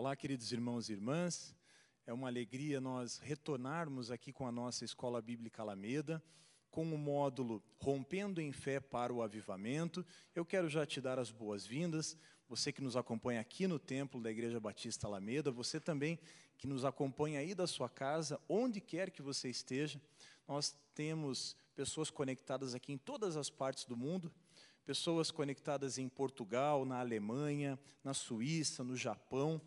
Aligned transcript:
Olá, 0.00 0.14
queridos 0.14 0.52
irmãos 0.52 0.88
e 0.88 0.92
irmãs. 0.92 1.56
É 2.06 2.12
uma 2.12 2.28
alegria 2.28 2.80
nós 2.80 3.18
retornarmos 3.18 4.12
aqui 4.12 4.32
com 4.32 4.46
a 4.46 4.52
nossa 4.52 4.84
Escola 4.84 5.20
Bíblica 5.20 5.60
Alameda, 5.60 6.22
com 6.70 6.84
o 6.84 6.96
módulo 6.96 7.60
Rompendo 7.80 8.40
em 8.40 8.52
Fé 8.52 8.78
para 8.78 9.12
o 9.12 9.24
Avivamento. 9.24 10.06
Eu 10.36 10.46
quero 10.46 10.68
já 10.68 10.86
te 10.86 11.00
dar 11.00 11.18
as 11.18 11.32
boas-vindas, 11.32 12.16
você 12.48 12.72
que 12.72 12.80
nos 12.80 12.96
acompanha 12.96 13.40
aqui 13.40 13.66
no 13.66 13.76
templo 13.76 14.22
da 14.22 14.30
Igreja 14.30 14.60
Batista 14.60 15.08
Alameda, 15.08 15.50
você 15.50 15.80
também 15.80 16.16
que 16.56 16.68
nos 16.68 16.84
acompanha 16.84 17.40
aí 17.40 17.52
da 17.52 17.66
sua 17.66 17.88
casa, 17.88 18.40
onde 18.48 18.80
quer 18.80 19.10
que 19.10 19.20
você 19.20 19.50
esteja. 19.50 20.00
Nós 20.46 20.76
temos 20.94 21.56
pessoas 21.74 22.08
conectadas 22.08 22.72
aqui 22.72 22.92
em 22.92 22.98
todas 22.98 23.36
as 23.36 23.50
partes 23.50 23.84
do 23.84 23.96
mundo, 23.96 24.32
pessoas 24.86 25.32
conectadas 25.32 25.98
em 25.98 26.08
Portugal, 26.08 26.84
na 26.84 27.00
Alemanha, 27.00 27.76
na 28.04 28.14
Suíça, 28.14 28.84
no 28.84 28.96
Japão. 28.96 29.60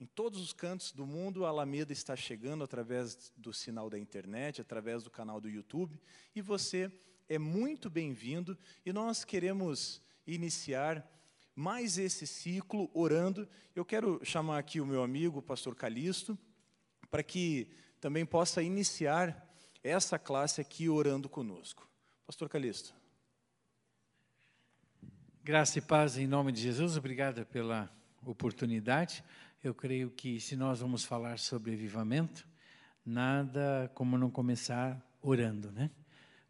Em 0.00 0.06
todos 0.06 0.40
os 0.40 0.52
cantos 0.52 0.92
do 0.92 1.06
mundo, 1.06 1.44
a 1.44 1.48
Alameda 1.48 1.92
está 1.92 2.16
chegando 2.16 2.64
através 2.64 3.32
do 3.36 3.52
sinal 3.52 3.88
da 3.88 3.98
internet, 3.98 4.60
através 4.60 5.02
do 5.02 5.10
canal 5.10 5.40
do 5.40 5.48
YouTube, 5.48 6.00
e 6.34 6.42
você 6.42 6.90
é 7.28 7.38
muito 7.38 7.88
bem-vindo. 7.88 8.58
E 8.84 8.92
nós 8.92 9.24
queremos 9.24 10.02
iniciar 10.26 11.08
mais 11.54 11.96
esse 11.98 12.26
ciclo 12.26 12.90
orando. 12.92 13.48
Eu 13.74 13.84
quero 13.84 14.20
chamar 14.24 14.58
aqui 14.58 14.80
o 14.80 14.86
meu 14.86 15.02
amigo, 15.02 15.38
o 15.38 15.42
pastor 15.42 15.74
Calixto, 15.74 16.36
para 17.10 17.22
que 17.22 17.68
também 18.00 18.26
possa 18.26 18.62
iniciar 18.62 19.48
essa 19.82 20.18
classe 20.18 20.60
aqui 20.60 20.88
orando 20.88 21.28
conosco. 21.28 21.88
Pastor 22.26 22.48
Calixto. 22.48 22.94
Graça 25.42 25.78
e 25.78 25.82
paz 25.82 26.16
em 26.16 26.26
nome 26.26 26.50
de 26.52 26.60
Jesus, 26.62 26.96
obrigado 26.96 27.44
pela 27.46 27.94
oportunidade. 28.24 29.22
Eu 29.64 29.72
creio 29.72 30.10
que 30.10 30.38
se 30.40 30.56
nós 30.56 30.80
vamos 30.80 31.06
falar 31.06 31.38
sobre 31.38 31.72
avivamento, 31.72 32.46
nada 33.02 33.90
como 33.94 34.18
não 34.18 34.30
começar 34.30 35.02
orando, 35.22 35.72
né? 35.72 35.90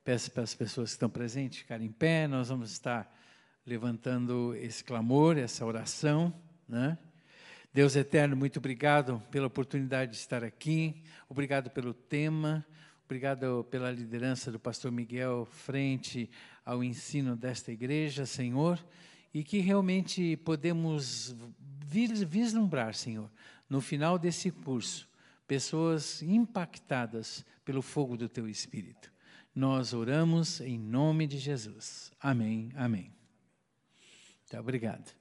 Peço 0.02 0.32
para 0.32 0.42
as 0.42 0.52
pessoas 0.52 0.90
que 0.90 0.94
estão 0.96 1.08
presentes 1.08 1.60
ficarem 1.60 1.86
em 1.86 1.92
pé, 1.92 2.26
nós 2.26 2.48
vamos 2.48 2.72
estar 2.72 3.16
levantando 3.64 4.52
esse 4.56 4.82
clamor, 4.82 5.38
essa 5.38 5.64
oração, 5.64 6.34
né? 6.68 6.98
Deus 7.72 7.94
eterno, 7.94 8.34
muito 8.34 8.58
obrigado 8.58 9.22
pela 9.30 9.46
oportunidade 9.46 10.10
de 10.10 10.16
estar 10.16 10.42
aqui, 10.42 11.00
obrigado 11.28 11.70
pelo 11.70 11.94
tema, 11.94 12.66
obrigado 13.04 13.62
pela 13.70 13.92
liderança 13.92 14.50
do 14.50 14.58
pastor 14.58 14.90
Miguel 14.90 15.44
frente 15.44 16.28
ao 16.64 16.82
ensino 16.82 17.36
desta 17.36 17.70
igreja, 17.70 18.26
Senhor, 18.26 18.84
e 19.32 19.44
que 19.44 19.60
realmente 19.60 20.36
podemos 20.38 21.32
vislumbrar, 22.24 22.94
Senhor, 22.94 23.30
no 23.68 23.80
final 23.80 24.18
desse 24.18 24.50
curso, 24.50 25.08
pessoas 25.46 26.22
impactadas 26.22 27.44
pelo 27.64 27.82
fogo 27.82 28.16
do 28.16 28.28
teu 28.28 28.48
espírito. 28.48 29.12
Nós 29.54 29.92
oramos 29.92 30.60
em 30.60 30.78
nome 30.78 31.26
de 31.26 31.38
Jesus. 31.38 32.10
Amém. 32.20 32.70
Amém. 32.74 33.12
Tá, 34.48 34.60
obrigado. 34.60 35.14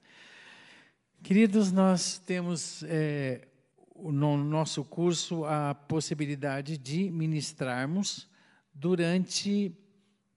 Queridos, 1.21 1.71
nós 1.71 2.17
temos 2.19 2.83
é, 2.83 3.47
no 3.95 4.37
nosso 4.37 4.83
curso 4.83 5.45
a 5.45 5.73
possibilidade 5.73 6.77
de 6.77 7.09
ministrarmos 7.09 8.27
durante 8.73 9.71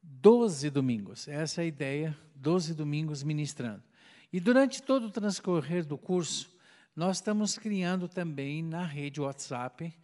12 0.03 0.71
domingos. 0.71 1.27
Essa 1.27 1.63
é 1.63 1.65
a 1.65 1.67
ideia, 1.67 2.17
12 2.35 2.75
domingos 2.75 3.23
ministrando. 3.23 3.86
E 4.33 4.41
durante 4.41 4.83
todo 4.83 5.07
o 5.07 5.11
transcorrer 5.11 5.85
do 5.85 5.97
curso, 5.97 6.55
nós 6.95 7.19
estamos 7.19 7.59
criando 7.59 8.09
também 8.09 8.63
na 8.63 8.85
rede 8.85 9.21
WhatsApp 9.21 9.95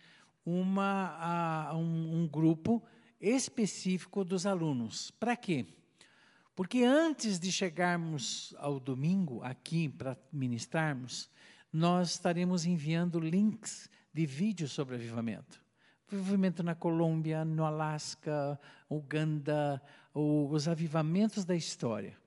uma, 0.44 1.16
a, 1.18 1.76
um, 1.76 2.22
um 2.22 2.28
grupo 2.28 2.82
específico 3.20 4.24
dos 4.24 4.46
alunos. 4.46 5.10
Para 5.12 5.36
quê? 5.36 5.66
Porque 6.54 6.84
antes 6.84 7.40
de 7.40 7.50
chegarmos 7.50 8.54
ao 8.58 8.78
domingo 8.78 9.42
aqui 9.42 9.88
para 9.88 10.18
ministrarmos, 10.32 11.30
nós 11.72 12.10
estaremos 12.10 12.66
enviando 12.66 13.18
links 13.18 13.88
de 14.12 14.26
vídeos 14.26 14.72
sobre 14.72 14.96
avivamento. 14.96 15.62
Avivamento 16.12 16.62
na 16.62 16.74
Colômbia, 16.74 17.42
no 17.42 17.64
Alasca, 17.64 18.60
Uganda, 18.90 19.80
os 20.12 20.68
avivamentos 20.68 21.46
da 21.46 21.56
história. 21.56 22.21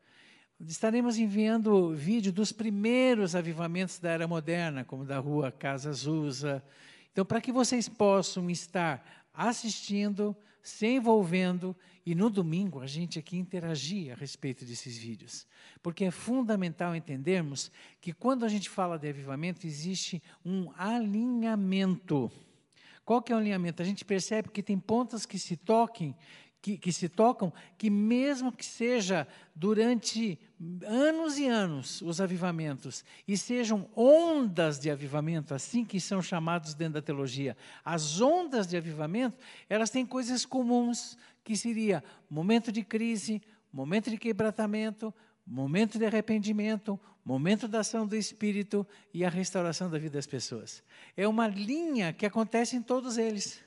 Estaremos 0.61 1.17
enviando 1.17 1.93
vídeo 1.93 2.31
dos 2.31 2.53
primeiros 2.53 3.35
avivamentos 3.35 3.99
da 3.99 4.11
era 4.11 4.27
moderna, 4.27 4.85
como 4.85 5.03
da 5.03 5.19
rua 5.19 5.51
Casa 5.51 5.89
Azusa. 5.89 6.63
Então, 7.11 7.25
para 7.25 7.41
que 7.41 7.51
vocês 7.51 7.89
possam 7.89 8.49
estar 8.49 9.25
assistindo, 9.33 10.35
se 10.63 10.87
envolvendo 10.87 11.75
e 12.05 12.15
no 12.15 12.29
domingo 12.29 12.79
a 12.79 12.87
gente 12.87 13.19
aqui 13.19 13.37
interagir 13.37 14.13
a 14.13 14.15
respeito 14.15 14.63
desses 14.63 14.97
vídeos. 14.97 15.45
Porque 15.83 16.05
é 16.05 16.11
fundamental 16.11 16.95
entendermos 16.95 17.69
que 17.99 18.13
quando 18.13 18.45
a 18.45 18.49
gente 18.49 18.69
fala 18.69 18.97
de 18.97 19.09
avivamento 19.09 19.67
existe 19.67 20.23
um 20.43 20.71
alinhamento. 20.77 22.31
Qual 23.03 23.21
que 23.21 23.31
é 23.31 23.35
o 23.35 23.39
alinhamento? 23.39 23.81
A 23.81 23.85
gente 23.85 24.05
percebe 24.05 24.49
que 24.49 24.63
tem 24.63 24.79
pontas 24.79 25.25
que 25.25 25.37
se 25.37 25.57
toquem, 25.57 26.15
que, 26.65 26.79
que 26.79 26.91
se 26.91 27.07
tocam, 27.07 27.53
que 27.77 27.91
mesmo 27.91 28.51
que 28.51 28.65
seja 28.65 29.27
durante 29.53 30.39
anos 30.83 31.37
e 31.37 31.45
anos 31.45 32.01
os 32.01 32.19
avivamentos, 32.19 33.05
e 33.27 33.37
sejam 33.37 33.87
ondas 33.95 34.79
de 34.79 34.89
avivamento, 34.89 35.53
assim 35.53 35.85
que 35.85 36.01
são 36.01 36.23
chamados 36.23 36.73
dentro 36.73 36.95
da 36.95 37.03
teologia, 37.03 37.55
as 37.83 38.19
ondas 38.19 38.65
de 38.65 38.75
avivamento, 38.75 39.37
elas 39.69 39.91
têm 39.91 40.07
coisas 40.07 40.43
comuns, 40.43 41.15
que 41.43 41.55
seria 41.55 42.03
momento 42.27 42.71
de 42.71 42.83
crise, 42.83 43.43
momento 43.71 44.09
de 44.09 44.17
quebrantamento, 44.17 45.13
momento 45.45 45.99
de 45.99 46.05
arrependimento, 46.07 46.99
momento 47.23 47.67
da 47.67 47.81
ação 47.81 48.07
do 48.07 48.15
Espírito 48.15 48.87
e 49.13 49.23
a 49.23 49.29
restauração 49.29 49.87
da 49.87 49.99
vida 49.99 50.15
das 50.17 50.25
pessoas. 50.25 50.83
É 51.15 51.27
uma 51.27 51.47
linha 51.47 52.11
que 52.11 52.25
acontece 52.25 52.75
em 52.75 52.81
todos 52.81 53.19
eles, 53.19 53.63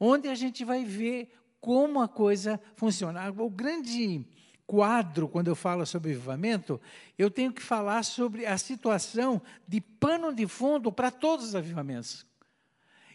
onde 0.00 0.28
a 0.28 0.34
gente 0.34 0.64
vai 0.64 0.82
ver 0.82 1.30
como 1.62 2.02
a 2.02 2.08
coisa 2.08 2.60
funciona. 2.74 3.30
O 3.38 3.48
grande 3.48 4.26
quadro, 4.66 5.28
quando 5.28 5.46
eu 5.46 5.54
falo 5.54 5.86
sobre 5.86 6.10
avivamento, 6.10 6.80
eu 7.16 7.30
tenho 7.30 7.52
que 7.52 7.62
falar 7.62 8.02
sobre 8.02 8.44
a 8.44 8.58
situação 8.58 9.40
de 9.66 9.80
pano 9.80 10.34
de 10.34 10.46
fundo 10.48 10.90
para 10.90 11.10
todos 11.10 11.46
os 11.46 11.54
avivamentos. 11.54 12.26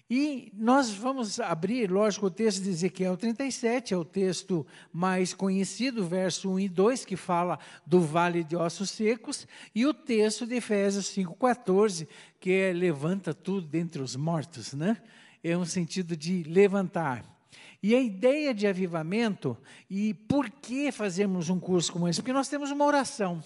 E 0.09 0.53
nós 0.55 0.89
vamos 0.89 1.37
abrir, 1.41 1.91
lógico, 1.91 2.27
o 2.27 2.31
texto 2.31 2.63
de 2.63 2.69
Ezequiel 2.69 3.17
37, 3.17 3.93
é 3.93 3.97
o 3.97 4.05
texto 4.05 4.65
mais 4.93 5.33
conhecido, 5.33 6.07
verso 6.07 6.49
1 6.49 6.59
e 6.61 6.69
2, 6.69 7.03
que 7.03 7.17
fala 7.17 7.59
do 7.85 7.99
vale 7.99 8.45
de 8.45 8.55
ossos 8.55 8.89
secos, 8.91 9.45
e 9.75 9.85
o 9.85 9.93
texto 9.93 10.47
de 10.47 10.55
Efésios 10.55 11.07
5,14, 11.07 12.07
que 12.39 12.51
é 12.53 12.71
levanta 12.71 13.33
tudo 13.33 13.67
dentre 13.67 14.01
os 14.01 14.15
mortos, 14.15 14.71
né? 14.73 14.95
É 15.43 15.57
um 15.57 15.65
sentido 15.65 16.15
de 16.15 16.43
levantar. 16.43 17.36
E 17.81 17.95
a 17.95 18.01
ideia 18.01 18.53
de 18.53 18.67
avivamento, 18.67 19.57
e 19.89 20.13
por 20.13 20.49
que 20.49 20.91
fazemos 20.91 21.49
um 21.49 21.59
curso 21.59 21.93
como 21.93 22.07
esse? 22.07 22.19
Porque 22.19 22.33
nós 22.33 22.49
temos 22.49 22.71
uma 22.71 22.85
oração. 22.85 23.43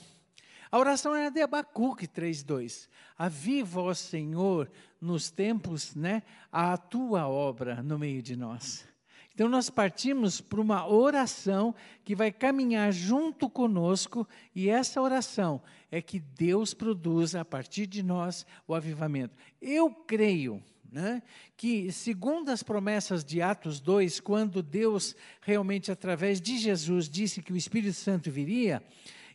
A 0.72 0.80
oração 0.80 1.14
é 1.14 1.28
a 1.28 1.30
de 1.30 1.42
Abacuque 1.42 2.08
3,2. 2.08 2.88
Aviva, 3.18 3.82
ó 3.82 3.94
Senhor, 3.94 4.72
nos 5.02 5.30
tempos, 5.30 5.94
né, 5.96 6.24
a 6.52 6.78
tua 6.78 7.28
obra 7.28 7.84
no 7.84 8.00
meio 8.00 8.22
de 8.22 8.38
nós. 8.38 8.86
Então 9.34 9.50
nós 9.50 9.70
partimos 9.70 10.40
para 10.40 10.62
uma 10.62 10.88
oração 10.88 11.74
que 12.04 12.16
vai 12.16 12.32
caminhar 12.32 12.92
junto 12.92 13.50
conosco, 13.50 14.28
e 14.56 14.70
essa 14.70 15.02
oração 15.02 15.62
é 15.90 16.02
que 16.02 16.20
Deus 16.20 16.74
produz 16.74 17.36
a 17.36 17.44
partir 17.44 17.86
de 17.86 18.04
nós 18.04 18.46
o 18.68 18.74
avivamento. 18.74 19.36
Eu 19.62 19.90
creio 19.90 20.64
né? 20.92 21.24
que, 21.56 21.92
segundo 21.92 22.50
as 22.50 22.62
promessas 22.62 23.24
de 23.24 23.42
Atos 23.42 23.80
2, 23.80 24.20
quando 24.20 24.62
Deus 24.62 25.16
realmente, 25.42 25.92
através 25.92 26.42
de 26.42 26.58
Jesus, 26.58 27.08
disse 27.08 27.42
que 27.42 27.54
o 27.54 27.58
Espírito 27.58 27.94
Santo 27.94 28.30
viria, 28.30 28.84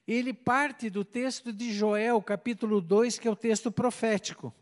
ele 0.07 0.33
parte 0.33 0.91
do 0.91 1.05
texto 1.05 1.53
de 1.53 1.73
Joel, 1.73 2.21
capítulo 2.21 2.81
2, 2.81 3.19
que 3.19 3.27
é 3.27 3.31
o 3.31 3.35
texto 3.35 3.73
profético. 3.73 4.55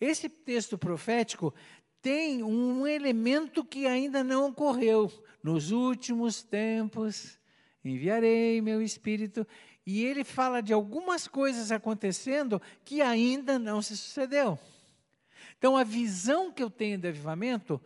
Esse 0.00 0.28
texto 0.28 0.76
profético 0.76 1.54
tem 2.02 2.42
um 2.42 2.86
elemento 2.86 3.64
que 3.64 3.86
ainda 3.86 4.24
não 4.24 4.48
ocorreu. 4.48 5.10
Nos 5.42 5.70
últimos 5.70 6.42
tempos 6.42 7.38
enviarei 7.84 8.60
meu 8.60 8.82
Espírito. 8.82 9.46
E 9.86 10.04
ele 10.04 10.24
fala 10.24 10.60
de 10.60 10.72
algumas 10.72 11.26
coisas 11.26 11.72
acontecendo 11.72 12.60
que 12.84 13.00
ainda 13.00 13.58
não 13.58 13.80
se 13.80 13.96
sucedeu. 13.96 14.58
Então, 15.60 15.76
a 15.76 15.84
visão 15.84 16.50
que 16.50 16.62
eu 16.62 16.70
tenho 16.70 16.96
de 16.96 17.08
avivamento 17.08 17.78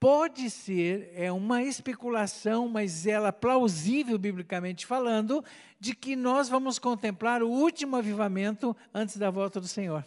pode 0.00 0.48
ser, 0.48 1.12
é 1.14 1.30
uma 1.30 1.62
especulação, 1.62 2.66
mas 2.70 3.06
ela 3.06 3.30
plausível 3.30 4.18
biblicamente 4.18 4.86
falando, 4.86 5.44
de 5.78 5.94
que 5.94 6.16
nós 6.16 6.48
vamos 6.48 6.78
contemplar 6.78 7.42
o 7.42 7.50
último 7.50 7.96
avivamento 7.96 8.74
antes 8.94 9.18
da 9.18 9.28
volta 9.28 9.60
do 9.60 9.68
Senhor. 9.68 10.06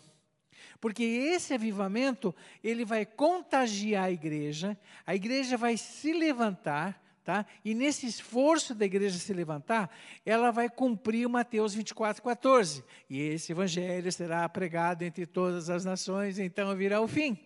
Porque 0.79 1.03
esse 1.03 1.53
avivamento, 1.53 2.33
ele 2.63 2.83
vai 2.83 3.05
contagiar 3.05 4.05
a 4.05 4.11
igreja, 4.11 4.75
a 5.05 5.13
igreja 5.13 5.55
vai 5.55 5.77
se 5.77 6.11
levantar, 6.13 6.99
tá? 7.23 7.45
E 7.63 7.73
nesse 7.73 8.05
esforço 8.05 8.73
da 8.73 8.85
igreja 8.85 9.17
se 9.17 9.33
levantar, 9.33 9.89
ela 10.25 10.51
vai 10.51 10.69
cumprir 10.69 11.27
Mateus 11.27 11.73
24, 11.73 12.21
14. 12.21 12.83
E 13.09 13.19
esse 13.19 13.51
evangelho 13.51 14.11
será 14.11 14.47
pregado 14.49 15.03
entre 15.03 15.25
todas 15.25 15.69
as 15.69 15.85
nações, 15.85 16.39
então 16.39 16.75
virá 16.75 17.01
o 17.01 17.07
fim. 17.07 17.37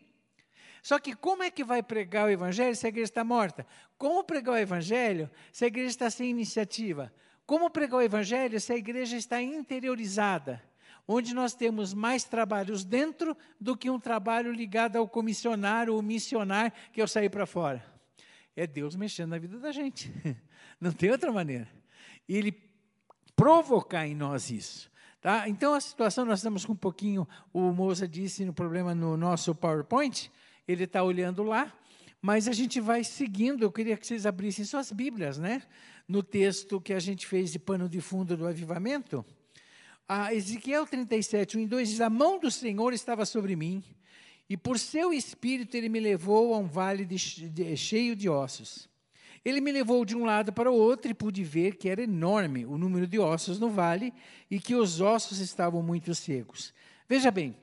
Só 0.81 0.99
que 0.99 1.15
como 1.15 1.41
é 1.41 1.49
que 1.49 1.63
vai 1.63 1.81
pregar 1.81 2.27
o 2.27 2.29
evangelho 2.29 2.75
se 2.75 2.85
a 2.85 2.89
igreja 2.89 3.09
está 3.09 3.23
morta? 3.23 3.65
Como 3.97 4.23
pregar 4.23 4.53
o 4.55 4.57
evangelho 4.57 5.29
se 5.51 5.65
a 5.65 5.67
igreja 5.67 5.89
está 5.89 6.09
sem 6.09 6.29
iniciativa? 6.29 7.11
Como 7.45 7.69
pregar 7.69 7.97
o 7.97 8.03
evangelho 8.03 8.59
se 8.59 8.71
a 8.71 8.77
igreja 8.77 9.17
está 9.17 9.41
interiorizada? 9.41 10.61
Onde 11.07 11.33
nós 11.33 11.53
temos 11.53 11.93
mais 11.93 12.23
trabalhos 12.23 12.85
dentro 12.85 13.35
do 13.59 13.75
que 13.75 13.89
um 13.89 13.99
trabalho 13.99 14.51
ligado 14.51 14.95
ao 14.95 15.07
comissionário 15.07 15.93
ou 15.93 16.01
missionário 16.01 16.71
que 16.91 17.01
eu 17.01 17.07
saí 17.07 17.29
para 17.29 17.45
fora. 17.45 17.94
É 18.55 18.65
Deus 18.65 18.95
mexendo 18.95 19.31
na 19.31 19.37
vida 19.37 19.59
da 19.59 19.71
gente. 19.71 20.11
Não 20.79 20.91
tem 20.91 21.11
outra 21.11 21.31
maneira. 21.31 21.67
Ele 22.27 22.51
provocar 23.35 24.07
em 24.07 24.15
nós 24.15 24.49
isso. 24.49 24.89
Tá? 25.21 25.49
Então 25.49 25.73
a 25.73 25.81
situação, 25.81 26.23
nós 26.23 26.39
estamos 26.39 26.65
com 26.65 26.73
um 26.73 26.77
pouquinho, 26.77 27.27
o 27.51 27.71
Moça 27.71 28.07
disse 28.07 28.45
no 28.45 28.53
problema 28.53 28.93
no 28.93 29.17
nosso 29.17 29.55
PowerPoint, 29.55 30.31
ele 30.67 30.83
está 30.83 31.01
olhando 31.03 31.41
lá, 31.41 31.73
mas 32.21 32.47
a 32.47 32.53
gente 32.53 32.79
vai 32.79 33.03
seguindo. 33.03 33.63
Eu 33.63 33.71
queria 33.71 33.97
que 33.97 34.05
vocês 34.05 34.25
abrissem 34.25 34.63
suas 34.63 34.91
Bíblias, 34.91 35.37
né? 35.37 35.63
No 36.07 36.23
texto 36.23 36.79
que 36.79 36.93
a 36.93 36.99
gente 36.99 37.25
fez 37.27 37.51
de 37.51 37.59
pano 37.59 37.89
de 37.89 37.99
fundo 38.01 38.37
do 38.37 38.47
avivamento. 38.47 39.25
A 40.07 40.33
Ezequiel 40.33 40.85
37, 40.85 41.57
1 41.57 41.61
e 41.61 41.67
2 41.67 41.89
diz: 41.89 42.01
A 42.01 42.09
mão 42.09 42.39
do 42.39 42.51
Senhor 42.51 42.93
estava 42.93 43.25
sobre 43.25 43.55
mim, 43.55 43.83
e 44.49 44.55
por 44.55 44.77
seu 44.77 45.11
espírito 45.11 45.75
ele 45.75 45.89
me 45.89 45.99
levou 45.99 46.53
a 46.53 46.57
um 46.57 46.67
vale 46.67 47.05
de, 47.05 47.49
de, 47.49 47.75
cheio 47.75 48.15
de 48.15 48.29
ossos. 48.29 48.87
Ele 49.43 49.61
me 49.61 49.71
levou 49.71 50.03
de 50.05 50.15
um 50.15 50.25
lado 50.25 50.51
para 50.51 50.71
o 50.71 50.75
outro 50.75 51.09
e 51.09 51.13
pude 51.13 51.43
ver 51.43 51.75
que 51.75 51.89
era 51.89 52.01
enorme 52.01 52.65
o 52.65 52.77
número 52.77 53.05
de 53.05 53.19
ossos 53.19 53.59
no 53.59 53.69
vale 53.69 54.13
e 54.49 54.59
que 54.59 54.75
os 54.75 55.01
ossos 55.01 55.39
estavam 55.39 55.83
muito 55.83 56.15
secos. 56.15 56.73
Veja 57.07 57.29
bem, 57.29 57.55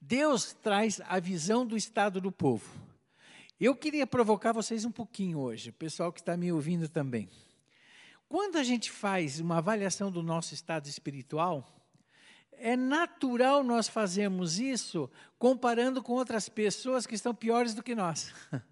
Deus 0.00 0.52
traz 0.52 1.00
a 1.06 1.18
visão 1.18 1.66
do 1.66 1.76
estado 1.76 2.20
do 2.20 2.30
povo. 2.30 2.68
Eu 3.58 3.74
queria 3.74 4.06
provocar 4.06 4.52
vocês 4.52 4.84
um 4.84 4.90
pouquinho 4.90 5.38
hoje, 5.38 5.70
o 5.70 5.72
pessoal 5.72 6.12
que 6.12 6.20
está 6.20 6.36
me 6.36 6.52
ouvindo 6.52 6.88
também. 6.88 7.28
Quando 8.28 8.56
a 8.56 8.62
gente 8.62 8.90
faz 8.90 9.40
uma 9.40 9.58
avaliação 9.58 10.10
do 10.10 10.22
nosso 10.22 10.54
estado 10.54 10.86
espiritual, 10.88 11.64
é 12.58 12.76
natural 12.76 13.62
nós 13.62 13.88
fazermos 13.88 14.58
isso 14.58 15.10
comparando 15.38 16.02
com 16.02 16.12
outras 16.12 16.48
pessoas 16.48 17.06
que 17.06 17.14
estão 17.14 17.34
piores 17.34 17.74
do 17.74 17.82
que 17.82 17.94
nós. 17.94 18.32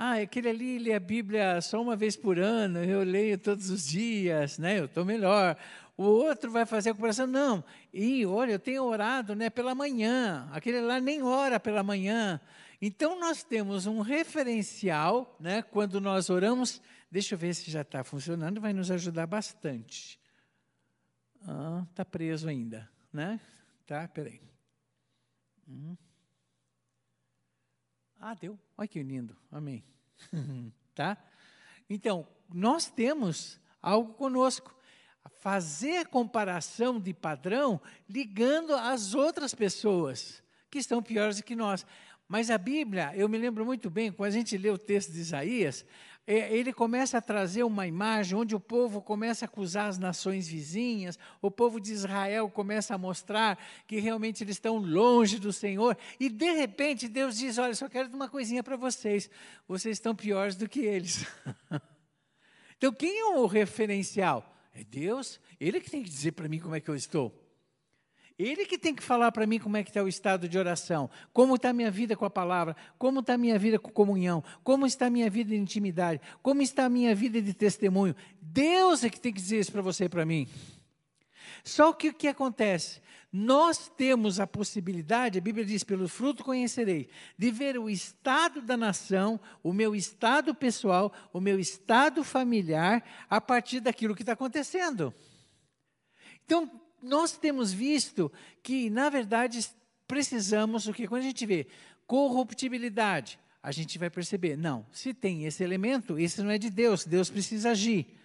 Ah, 0.00 0.20
aquele 0.20 0.48
ali 0.48 0.78
lê 0.78 0.94
a 0.94 1.00
Bíblia 1.00 1.60
só 1.60 1.82
uma 1.82 1.96
vez 1.96 2.14
por 2.14 2.38
ano, 2.38 2.84
eu 2.84 3.02
leio 3.02 3.36
todos 3.36 3.68
os 3.68 3.84
dias, 3.84 4.56
né? 4.56 4.78
Eu 4.78 4.84
estou 4.84 5.04
melhor 5.04 5.56
o 5.98 6.04
outro 6.04 6.48
vai 6.48 6.64
fazer 6.64 6.90
a 6.90 6.94
comparação, 6.94 7.26
não, 7.26 7.64
e 7.92 8.24
olha, 8.24 8.52
eu 8.52 8.58
tenho 8.60 8.84
orado 8.84 9.34
né, 9.34 9.50
pela 9.50 9.74
manhã, 9.74 10.48
aquele 10.52 10.80
lá 10.80 11.00
nem 11.00 11.24
ora 11.24 11.58
pela 11.58 11.82
manhã. 11.82 12.40
Então 12.80 13.18
nós 13.18 13.42
temos 13.42 13.84
um 13.84 14.00
referencial, 14.00 15.36
né, 15.40 15.60
quando 15.60 16.00
nós 16.00 16.30
oramos, 16.30 16.80
deixa 17.10 17.34
eu 17.34 17.38
ver 17.38 17.52
se 17.52 17.68
já 17.68 17.80
está 17.80 18.04
funcionando, 18.04 18.60
vai 18.60 18.72
nos 18.72 18.92
ajudar 18.92 19.26
bastante. 19.26 20.20
Ah, 21.46 22.04
preso 22.04 22.48
ainda, 22.48 22.90
né? 23.12 23.40
Tá, 23.86 24.06
peraí. 24.08 24.40
Hum. 25.68 25.96
Ah, 28.20 28.34
deu. 28.34 28.58
Olha 28.76 28.88
que 28.88 29.02
lindo. 29.02 29.36
Amém. 29.50 29.84
tá? 30.94 31.16
Então, 31.88 32.26
nós 32.52 32.86
temos 32.86 33.60
algo 33.80 34.14
conosco 34.14 34.74
fazer 35.40 36.08
comparação 36.08 36.98
de 36.98 37.14
padrão 37.14 37.80
ligando 38.08 38.74
as 38.74 39.14
outras 39.14 39.54
pessoas 39.54 40.42
que 40.70 40.78
estão 40.78 41.02
piores 41.02 41.36
do 41.36 41.44
que 41.44 41.54
nós. 41.54 41.86
Mas 42.26 42.50
a 42.50 42.58
Bíblia, 42.58 43.12
eu 43.14 43.28
me 43.28 43.38
lembro 43.38 43.64
muito 43.64 43.88
bem, 43.88 44.12
quando 44.12 44.28
a 44.28 44.32
gente 44.32 44.58
lê 44.58 44.68
o 44.68 44.76
texto 44.76 45.12
de 45.12 45.20
Isaías, 45.20 45.84
ele 46.34 46.74
começa 46.74 47.16
a 47.16 47.22
trazer 47.22 47.62
uma 47.62 47.86
imagem 47.86 48.36
onde 48.36 48.54
o 48.54 48.60
povo 48.60 49.00
começa 49.00 49.44
a 49.44 49.48
acusar 49.48 49.88
as 49.88 49.98
nações 49.98 50.46
vizinhas, 50.46 51.18
o 51.40 51.50
povo 51.50 51.80
de 51.80 51.90
Israel 51.90 52.50
começa 52.50 52.94
a 52.94 52.98
mostrar 52.98 53.58
que 53.86 53.98
realmente 53.98 54.44
eles 54.44 54.56
estão 54.56 54.76
longe 54.76 55.38
do 55.38 55.52
Senhor, 55.52 55.96
e 56.20 56.28
de 56.28 56.50
repente 56.52 57.08
Deus 57.08 57.38
diz: 57.38 57.56
Olha, 57.56 57.74
só 57.74 57.88
quero 57.88 58.14
uma 58.14 58.28
coisinha 58.28 58.62
para 58.62 58.76
vocês, 58.76 59.30
vocês 59.66 59.96
estão 59.96 60.14
piores 60.14 60.54
do 60.54 60.68
que 60.68 60.80
eles. 60.80 61.26
então, 62.76 62.92
quem 62.92 63.18
é 63.18 63.24
o 63.36 63.46
referencial? 63.46 64.54
É 64.74 64.84
Deus, 64.84 65.40
Ele 65.58 65.80
que 65.80 65.90
tem 65.90 66.02
que 66.02 66.10
dizer 66.10 66.32
para 66.32 66.48
mim 66.48 66.60
como 66.60 66.74
é 66.74 66.80
que 66.80 66.88
eu 66.88 66.94
estou. 66.94 67.47
Ele 68.38 68.64
que 68.64 68.78
tem 68.78 68.94
que 68.94 69.02
falar 69.02 69.32
para 69.32 69.46
mim 69.46 69.58
como 69.58 69.76
é 69.76 69.82
que 69.82 69.90
está 69.90 70.00
o 70.00 70.06
estado 70.06 70.48
de 70.48 70.56
oração, 70.56 71.10
como 71.32 71.56
está 71.56 71.70
a 71.70 71.72
minha 71.72 71.90
vida 71.90 72.14
com 72.14 72.24
a 72.24 72.30
palavra, 72.30 72.76
como 72.96 73.18
está 73.18 73.34
a 73.34 73.38
minha 73.38 73.58
vida 73.58 73.80
com 73.80 73.90
comunhão, 73.90 74.44
como 74.62 74.86
está 74.86 75.06
a 75.06 75.10
minha 75.10 75.28
vida 75.28 75.50
de 75.50 75.56
intimidade, 75.56 76.20
como 76.40 76.62
está 76.62 76.84
a 76.84 76.88
minha 76.88 77.12
vida 77.16 77.42
de 77.42 77.52
testemunho. 77.52 78.14
Deus 78.40 79.02
é 79.02 79.10
que 79.10 79.20
tem 79.20 79.32
que 79.32 79.40
dizer 79.40 79.58
isso 79.58 79.72
para 79.72 79.82
você 79.82 80.04
e 80.04 80.08
para 80.08 80.24
mim. 80.24 80.46
Só 81.64 81.92
que 81.92 82.10
o 82.10 82.14
que 82.14 82.28
acontece? 82.28 83.00
Nós 83.32 83.88
temos 83.88 84.38
a 84.38 84.46
possibilidade, 84.46 85.38
a 85.38 85.42
Bíblia 85.42 85.64
diz: 85.64 85.82
pelo 85.82 86.08
fruto 86.08 86.44
conhecerei, 86.44 87.10
de 87.36 87.50
ver 87.50 87.76
o 87.76 87.90
estado 87.90 88.62
da 88.62 88.76
nação, 88.76 89.38
o 89.64 89.72
meu 89.72 89.96
estado 89.96 90.54
pessoal, 90.54 91.12
o 91.32 91.40
meu 91.40 91.58
estado 91.58 92.22
familiar, 92.22 93.04
a 93.28 93.40
partir 93.40 93.80
daquilo 93.80 94.14
que 94.14 94.22
está 94.22 94.32
acontecendo. 94.32 95.12
Então, 96.46 96.70
nós 97.02 97.36
temos 97.36 97.72
visto 97.72 98.30
que, 98.62 98.90
na 98.90 99.08
verdade, 99.08 99.66
precisamos, 100.06 100.86
o 100.86 100.92
que 100.92 101.06
quando 101.06 101.22
a 101.22 101.26
gente 101.26 101.46
vê 101.46 101.66
corruptibilidade, 102.06 103.38
a 103.62 103.70
gente 103.70 103.98
vai 103.98 104.08
perceber, 104.08 104.56
não, 104.56 104.86
se 104.92 105.12
tem 105.12 105.44
esse 105.44 105.62
elemento, 105.62 106.18
esse 106.18 106.42
não 106.42 106.50
é 106.50 106.58
de 106.58 106.70
Deus, 106.70 107.04
Deus 107.04 107.28
precisa 107.28 107.70
agir. 107.70 108.18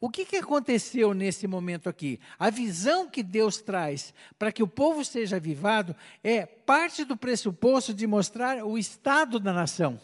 O 0.00 0.08
que, 0.08 0.24
que 0.24 0.36
aconteceu 0.36 1.12
nesse 1.12 1.46
momento 1.46 1.88
aqui? 1.88 2.20
A 2.38 2.50
visão 2.50 3.08
que 3.08 3.22
Deus 3.22 3.60
traz 3.60 4.14
para 4.38 4.52
que 4.52 4.62
o 4.62 4.68
povo 4.68 5.04
seja 5.04 5.36
avivado 5.36 5.94
é 6.22 6.46
parte 6.46 7.04
do 7.04 7.16
pressuposto 7.16 7.92
de 7.92 8.06
mostrar 8.06 8.64
o 8.64 8.78
estado 8.78 9.40
da 9.40 9.52
nação. 9.52 10.00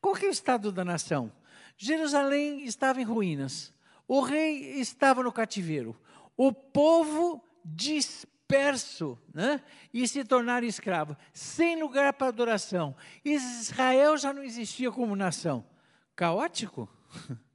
Qual 0.00 0.14
que 0.14 0.26
é 0.26 0.28
o 0.28 0.32
estado 0.32 0.72
da 0.72 0.84
nação? 0.84 1.32
Jerusalém 1.76 2.64
estava 2.64 3.00
em 3.00 3.04
ruínas. 3.04 3.72
O 4.06 4.20
rei 4.20 4.80
estava 4.80 5.22
no 5.22 5.32
cativeiro. 5.32 5.96
O 6.38 6.52
povo 6.52 7.44
disperso, 7.64 9.18
né? 9.34 9.60
E 9.92 10.06
se 10.06 10.24
tornaram 10.24 10.64
escravos, 10.64 11.16
sem 11.32 11.82
lugar 11.82 12.12
para 12.12 12.28
adoração. 12.28 12.94
Israel 13.24 14.16
já 14.16 14.32
não 14.32 14.44
existia 14.44 14.92
como 14.92 15.16
nação. 15.16 15.66
Caótico? 16.14 16.88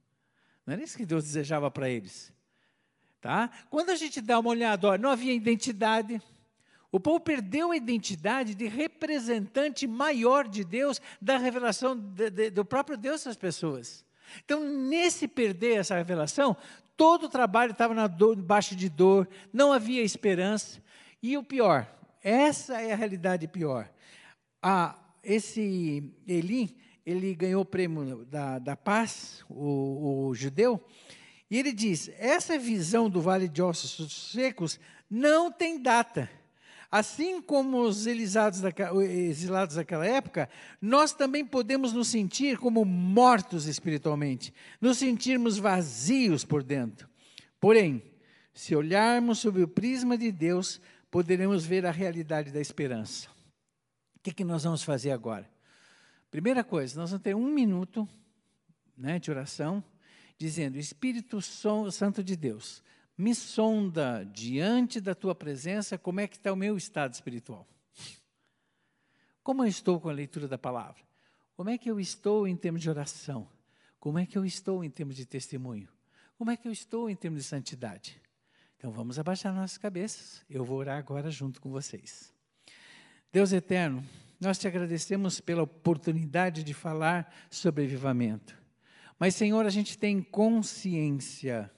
Não 0.66 0.72
era 0.72 0.82
isso 0.82 0.96
que 0.96 1.04
Deus 1.04 1.24
desejava 1.24 1.70
para 1.70 1.90
eles. 1.90 2.32
Tá? 3.20 3.50
Quando 3.68 3.90
a 3.90 3.96
gente 3.96 4.18
dá 4.20 4.38
uma 4.38 4.48
olhada, 4.48 4.88
ó, 4.88 4.96
não 4.96 5.10
havia 5.10 5.34
identidade. 5.34 6.22
O 6.90 6.98
povo 6.98 7.20
perdeu 7.20 7.70
a 7.70 7.76
identidade 7.76 8.54
de 8.54 8.66
representante 8.66 9.86
maior 9.86 10.48
de 10.48 10.64
Deus, 10.64 11.02
da 11.20 11.36
revelação 11.36 11.94
de, 11.94 12.30
de, 12.30 12.50
do 12.50 12.64
próprio 12.64 12.96
Deus 12.96 13.26
às 13.26 13.36
pessoas. 13.36 14.04
Então, 14.44 14.64
nesse 14.64 15.28
perder 15.28 15.80
essa 15.80 15.96
revelação, 15.96 16.56
todo 16.96 17.24
o 17.24 17.28
trabalho 17.28 17.72
estava 17.72 17.94
debaixo 18.36 18.74
de 18.74 18.88
dor, 18.88 19.28
não 19.52 19.72
havia 19.72 20.02
esperança. 20.02 20.82
E 21.22 21.36
o 21.36 21.42
pior, 21.42 21.88
essa 22.22 22.80
é 22.80 22.92
a 22.92 22.96
realidade 22.96 23.46
pior. 23.48 23.90
Ah, 24.62 24.98
esse 25.22 26.12
Eli, 26.26 26.76
ele 27.04 27.34
ganhou 27.34 27.62
o 27.62 27.66
prêmio 27.66 28.24
da, 28.24 28.58
da 28.58 28.76
paz, 28.76 29.44
o, 29.48 30.28
o 30.28 30.34
judeu, 30.34 30.82
e 31.50 31.58
ele 31.58 31.72
diz: 31.72 32.10
essa 32.18 32.58
visão 32.58 33.08
do 33.08 33.20
vale 33.20 33.48
de 33.48 33.62
ossos 33.62 34.32
secos 34.32 34.80
não 35.08 35.52
tem 35.52 35.80
data. 35.80 36.28
Assim 36.90 37.40
como 37.40 37.82
os 37.82 38.06
exilados 38.06 38.60
daquela, 38.60 39.04
exilados 39.04 39.76
daquela 39.76 40.06
época, 40.06 40.48
nós 40.80 41.12
também 41.12 41.44
podemos 41.44 41.92
nos 41.92 42.08
sentir 42.08 42.58
como 42.58 42.84
mortos 42.84 43.66
espiritualmente, 43.66 44.52
nos 44.80 44.98
sentirmos 44.98 45.58
vazios 45.58 46.44
por 46.44 46.62
dentro. 46.62 47.08
Porém, 47.58 48.02
se 48.52 48.76
olharmos 48.76 49.40
sob 49.40 49.62
o 49.62 49.68
prisma 49.68 50.16
de 50.16 50.30
Deus, 50.30 50.80
poderemos 51.10 51.64
ver 51.64 51.84
a 51.86 51.90
realidade 51.90 52.50
da 52.50 52.60
esperança. 52.60 53.28
O 54.16 54.20
que, 54.22 54.32
que 54.32 54.44
nós 54.44 54.64
vamos 54.64 54.82
fazer 54.82 55.10
agora? 55.10 55.50
Primeira 56.30 56.64
coisa, 56.64 56.98
nós 56.98 57.10
vamos 57.10 57.22
ter 57.22 57.34
um 57.34 57.46
minuto 57.46 58.08
né, 58.96 59.18
de 59.18 59.30
oração, 59.30 59.82
dizendo: 60.38 60.78
Espírito 60.78 61.40
Santo 61.40 62.22
de 62.22 62.36
Deus, 62.36 62.82
me 63.16 63.34
sonda 63.34 64.24
diante 64.24 65.00
da 65.00 65.14
tua 65.14 65.34
presença 65.34 65.96
como 65.96 66.20
é 66.20 66.26
que 66.26 66.36
está 66.36 66.52
o 66.52 66.56
meu 66.56 66.76
estado 66.76 67.14
espiritual. 67.14 67.66
Como 69.42 69.62
eu 69.62 69.68
estou 69.68 70.00
com 70.00 70.08
a 70.08 70.12
leitura 70.12 70.48
da 70.48 70.58
palavra? 70.58 71.02
Como 71.56 71.70
é 71.70 71.78
que 71.78 71.90
eu 71.90 72.00
estou 72.00 72.48
em 72.48 72.56
termos 72.56 72.82
de 72.82 72.90
oração? 72.90 73.48
Como 74.00 74.18
é 74.18 74.26
que 74.26 74.36
eu 74.36 74.44
estou 74.44 74.82
em 74.82 74.90
termos 74.90 75.16
de 75.16 75.24
testemunho? 75.24 75.88
Como 76.36 76.50
é 76.50 76.56
que 76.56 76.66
eu 76.66 76.72
estou 76.72 77.08
em 77.08 77.14
termos 77.14 77.42
de 77.42 77.48
santidade? 77.48 78.20
Então 78.76 78.90
vamos 78.90 79.18
abaixar 79.18 79.54
nossas 79.54 79.78
cabeças. 79.78 80.44
Eu 80.50 80.64
vou 80.64 80.78
orar 80.78 80.98
agora 80.98 81.30
junto 81.30 81.60
com 81.60 81.70
vocês. 81.70 82.34
Deus 83.32 83.52
eterno, 83.52 84.04
nós 84.40 84.58
te 84.58 84.66
agradecemos 84.66 85.40
pela 85.40 85.62
oportunidade 85.62 86.62
de 86.62 86.74
falar 86.74 87.32
sobre 87.48 87.84
avivamento. 87.84 88.56
Mas, 89.18 89.34
Senhor, 89.34 89.64
a 89.64 89.70
gente 89.70 89.96
tem 89.96 90.22
consciência 90.22 91.70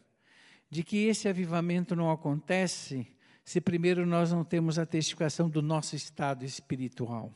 de 0.69 0.83
que 0.83 1.07
esse 1.07 1.29
avivamento 1.29 1.95
não 1.95 2.11
acontece 2.11 3.07
se 3.45 3.61
primeiro 3.61 4.05
nós 4.05 4.33
não 4.33 4.45
temos 4.45 4.79
a 4.79 4.85
testificação 4.85 5.49
do 5.49 5.63
nosso 5.63 5.95
estado 5.95 6.45
espiritual. 6.45 7.33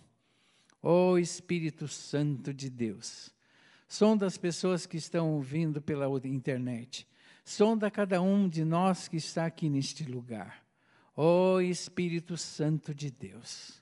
Ó 0.83 1.13
oh, 1.13 1.19
Espírito 1.19 1.87
Santo 1.87 2.53
de 2.53 2.69
Deus, 2.69 3.33
sonda 3.87 4.27
as 4.27 4.37
pessoas 4.37 4.87
que 4.87 4.97
estão 4.97 5.35
ouvindo 5.35 5.81
pela 5.81 6.07
internet, 6.27 7.07
sonda 7.45 7.91
cada 7.91 8.21
um 8.21 8.49
de 8.49 8.65
nós 8.65 9.07
que 9.07 9.19
está 9.19 9.47
aqui 9.47 9.69
neste 9.69 10.05
lugar. 10.05 10.65
Ó 11.17 11.55
oh, 11.55 11.61
Espírito 11.61 12.37
Santo 12.37 12.93
de 12.93 13.11
Deus, 13.11 13.81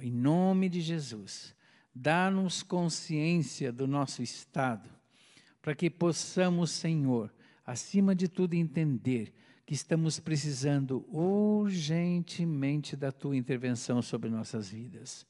em 0.00 0.10
nome 0.10 0.70
de 0.70 0.80
Jesus, 0.80 1.54
dá-nos 1.94 2.62
consciência 2.62 3.70
do 3.72 3.86
nosso 3.86 4.22
estado, 4.22 4.88
para 5.60 5.74
que 5.74 5.90
possamos, 5.90 6.70
Senhor, 6.70 7.30
acima 7.68 8.14
de 8.14 8.28
tudo, 8.28 8.54
entender 8.54 9.30
que 9.66 9.74
estamos 9.74 10.18
precisando 10.18 11.06
urgentemente 11.14 12.96
da 12.96 13.12
tua 13.12 13.36
intervenção 13.36 14.00
sobre 14.00 14.30
nossas 14.30 14.70
vidas. 14.70 15.26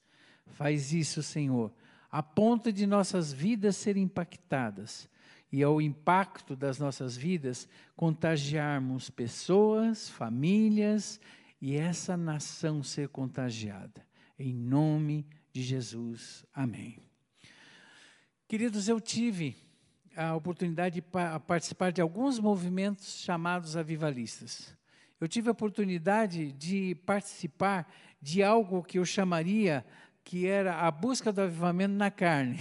Faz 0.46 0.92
isso, 0.92 1.20
Senhor, 1.20 1.72
a 2.08 2.22
ponto 2.22 2.72
de 2.72 2.86
nossas 2.86 3.32
vidas 3.32 3.76
serem 3.76 4.04
impactadas 4.04 5.08
e 5.50 5.64
ao 5.64 5.80
impacto 5.80 6.54
das 6.54 6.78
nossas 6.78 7.16
vidas 7.16 7.68
contagiarmos 7.96 9.10
pessoas, 9.10 10.08
famílias 10.08 11.20
e 11.60 11.74
essa 11.74 12.16
nação 12.16 12.84
ser 12.84 13.08
contagiada. 13.08 14.06
Em 14.38 14.54
nome 14.54 15.26
de 15.52 15.60
Jesus. 15.60 16.46
Amém. 16.54 17.00
Queridos, 18.46 18.88
eu 18.88 19.00
tive 19.00 19.56
a 20.18 20.34
oportunidade 20.34 20.96
de 20.96 21.02
participar 21.46 21.92
de 21.92 22.00
alguns 22.00 22.40
movimentos 22.40 23.20
chamados 23.20 23.76
avivalistas. 23.76 24.76
Eu 25.20 25.28
tive 25.28 25.48
a 25.48 25.52
oportunidade 25.52 26.50
de 26.50 26.96
participar 27.06 27.88
de 28.20 28.42
algo 28.42 28.82
que 28.82 28.98
eu 28.98 29.04
chamaria 29.04 29.86
que 30.24 30.44
era 30.44 30.80
a 30.80 30.90
busca 30.90 31.32
do 31.32 31.40
avivamento 31.40 31.94
na 31.94 32.10
carne. 32.10 32.58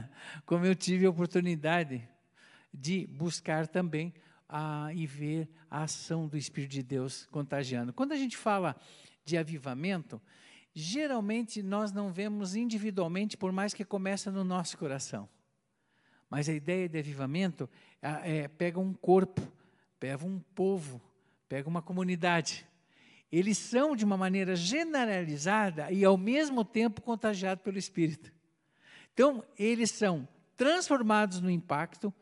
Como 0.46 0.64
eu 0.64 0.74
tive 0.74 1.04
a 1.04 1.10
oportunidade 1.10 2.08
de 2.72 3.06
buscar 3.06 3.68
também 3.68 4.14
a, 4.48 4.88
e 4.94 5.06
ver 5.06 5.46
a 5.70 5.82
ação 5.82 6.26
do 6.26 6.38
Espírito 6.38 6.72
de 6.72 6.82
Deus 6.82 7.28
contagiando. 7.30 7.92
Quando 7.92 8.12
a 8.12 8.16
gente 8.16 8.36
fala 8.36 8.74
de 9.26 9.36
avivamento, 9.36 10.20
geralmente 10.74 11.62
nós 11.62 11.92
não 11.92 12.10
vemos 12.10 12.56
individualmente, 12.56 13.36
por 13.36 13.52
mais 13.52 13.74
que 13.74 13.84
comece 13.84 14.30
no 14.30 14.42
nosso 14.42 14.78
coração. 14.78 15.28
Mas 16.34 16.48
a 16.48 16.52
ideia 16.52 16.88
de 16.88 16.98
avivamento 16.98 17.70
é, 18.02 18.48
pega 18.48 18.80
um 18.80 18.92
corpo, 18.92 19.40
pega 20.00 20.26
um 20.26 20.40
povo, 20.52 21.00
pega 21.48 21.68
uma 21.68 21.80
comunidade. 21.80 22.66
Eles 23.30 23.56
são 23.56 23.94
de 23.94 24.04
uma 24.04 24.16
maneira 24.16 24.56
generalizada 24.56 25.92
e 25.92 26.04
ao 26.04 26.16
mesmo 26.16 26.64
tempo 26.64 27.00
contagiados 27.02 27.62
pelo 27.62 27.78
Espírito. 27.78 28.32
Então, 29.12 29.44
eles 29.56 29.92
são 29.92 30.26
transformados 30.56 31.40
no 31.40 31.48
impacto, 31.48 32.12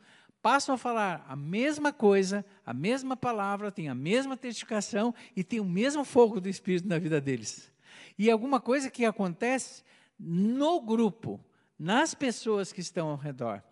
passam 0.42 0.74
a 0.74 0.78
falar 0.78 1.24
a 1.26 1.34
mesma 1.34 1.90
coisa, 1.90 2.44
a 2.66 2.74
mesma 2.74 3.16
palavra, 3.16 3.72
têm 3.72 3.88
a 3.88 3.94
mesma 3.94 4.36
testificação 4.36 5.14
e 5.34 5.42
têm 5.42 5.58
o 5.58 5.64
mesmo 5.64 6.04
fogo 6.04 6.38
do 6.38 6.50
Espírito 6.50 6.86
na 6.86 6.98
vida 6.98 7.18
deles. 7.18 7.72
E 8.18 8.30
alguma 8.30 8.60
coisa 8.60 8.90
que 8.90 9.06
acontece 9.06 9.82
no 10.18 10.82
grupo, 10.82 11.42
nas 11.78 12.14
pessoas 12.14 12.74
que 12.74 12.82
estão 12.82 13.08
ao 13.08 13.16
redor. 13.16 13.62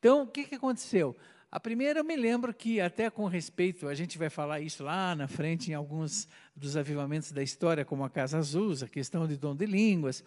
Então, 0.00 0.22
o 0.22 0.26
que, 0.26 0.44
que 0.44 0.54
aconteceu? 0.54 1.14
A 1.52 1.60
primeira, 1.60 2.00
eu 2.00 2.04
me 2.04 2.16
lembro 2.16 2.54
que, 2.54 2.80
até 2.80 3.10
com 3.10 3.26
respeito, 3.26 3.86
a 3.86 3.94
gente 3.94 4.16
vai 4.16 4.30
falar 4.30 4.60
isso 4.60 4.82
lá 4.82 5.14
na 5.14 5.28
frente, 5.28 5.70
em 5.70 5.74
alguns 5.74 6.26
dos 6.56 6.74
avivamentos 6.74 7.32
da 7.32 7.42
história, 7.42 7.84
como 7.84 8.02
a 8.02 8.08
Casa 8.08 8.38
Azul, 8.38 8.72
a 8.82 8.88
questão 8.88 9.28
de 9.28 9.36
dom 9.36 9.54
de 9.54 9.66
línguas. 9.66 10.24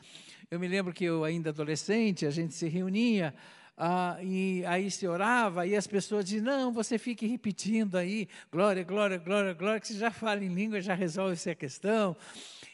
Eu 0.51 0.59
me 0.59 0.67
lembro 0.67 0.93
que 0.93 1.05
eu, 1.05 1.23
ainda 1.23 1.49
adolescente, 1.49 2.27
a 2.27 2.29
gente 2.29 2.53
se 2.53 2.67
reunia, 2.67 3.33
ah, 3.75 4.19
e 4.21 4.63
aí 4.67 4.91
se 4.91 5.07
orava, 5.07 5.65
e 5.65 5.75
as 5.75 5.87
pessoas 5.87 6.23
diziam: 6.23 6.43
Não, 6.43 6.71
você 6.71 6.99
fique 6.99 7.25
repetindo 7.25 7.95
aí, 7.95 8.27
glória, 8.51 8.83
glória, 8.83 9.17
glória, 9.17 9.53
glória, 9.53 9.79
que 9.79 9.87
você 9.87 9.95
já 9.95 10.11
fala 10.11 10.43
em 10.43 10.53
língua, 10.53 10.81
já 10.81 10.93
resolve 10.93 11.33
essa 11.33 11.55
questão. 11.55 12.15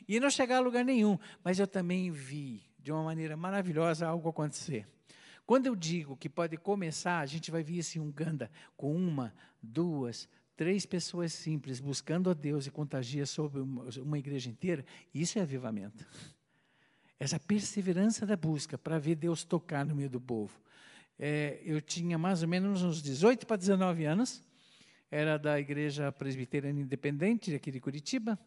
E 0.06 0.20
não 0.20 0.30
chegar 0.30 0.58
a 0.58 0.60
lugar 0.60 0.84
nenhum. 0.84 1.18
Mas 1.46 1.60
eu 1.60 1.68
também 1.68 2.12
vi, 2.12 2.62
de 2.78 2.92
uma 2.92 3.04
maneira 3.04 3.38
maravilhosa, 3.38 4.06
algo 4.06 4.28
acontecer. 4.28 4.86
Quando 5.50 5.66
eu 5.66 5.76
digo 5.76 6.16
que 6.16 6.30
pode 6.30 6.58
começar, 6.58 7.22
a 7.22 7.26
gente 7.26 7.50
vai 7.50 7.64
ver 7.64 7.80
esse 7.80 8.00
Uganda 8.00 8.52
com 8.78 8.96
uma, 8.96 9.34
duas, 9.60 10.30
três 10.56 10.86
pessoas 10.86 11.34
simples 11.34 11.80
buscando 11.80 12.30
a 12.30 12.36
Deus 12.36 12.68
e 12.68 12.70
contagia 12.70 13.26
sobre 13.26 13.60
uma 13.60 14.20
igreja 14.20 14.48
inteira, 14.48 14.86
isso 15.12 15.40
é 15.40 15.42
avivamento. 15.42 16.06
Essa 17.20 17.40
perseverança 17.40 18.28
da 18.28 18.38
busca 18.38 18.78
para 18.78 19.00
ver 19.00 19.16
Deus 19.16 19.44
tocar 19.44 19.84
no 19.84 19.96
meio 19.96 20.08
do 20.08 20.22
povo. 20.22 20.54
É, 21.18 21.60
eu 21.66 21.82
tinha 21.82 22.16
mais 22.16 22.44
ou 22.44 22.48
menos 22.48 22.84
uns 22.84 23.02
18 23.02 23.48
para 23.48 23.58
19 23.58 24.06
anos, 24.06 24.44
era 25.10 25.36
da 25.40 25.60
Igreja 25.60 26.12
Presbiteriana 26.12 26.80
Independente 26.80 27.56
aqui 27.56 27.72
de 27.72 27.80
Curitiba, 27.80 28.38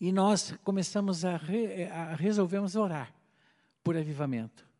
e 0.00 0.12
nós 0.12 0.54
começamos 0.62 1.24
a, 1.24 1.36
re, 1.36 1.82
a 1.86 2.14
resolvemos 2.14 2.76
orar 2.76 3.12
por 3.82 3.96
avivamento. 3.96 4.70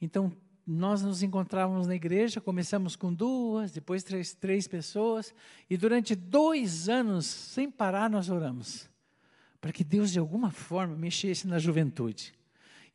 Então, 0.00 0.34
nós 0.66 1.00
nos 1.00 1.22
encontrávamos 1.22 1.86
na 1.86 1.94
igreja, 1.94 2.40
começamos 2.40 2.96
com 2.96 3.14
duas, 3.14 3.70
depois 3.70 4.02
três, 4.02 4.34
três 4.34 4.66
pessoas, 4.66 5.32
e 5.70 5.76
durante 5.76 6.16
dois 6.16 6.88
anos, 6.88 7.24
sem 7.24 7.70
parar, 7.70 8.10
nós 8.10 8.28
oramos, 8.28 8.88
para 9.60 9.72
que 9.72 9.84
Deus, 9.84 10.10
de 10.10 10.18
alguma 10.18 10.50
forma, 10.50 10.96
mexesse 10.96 11.46
na 11.46 11.60
juventude. 11.60 12.34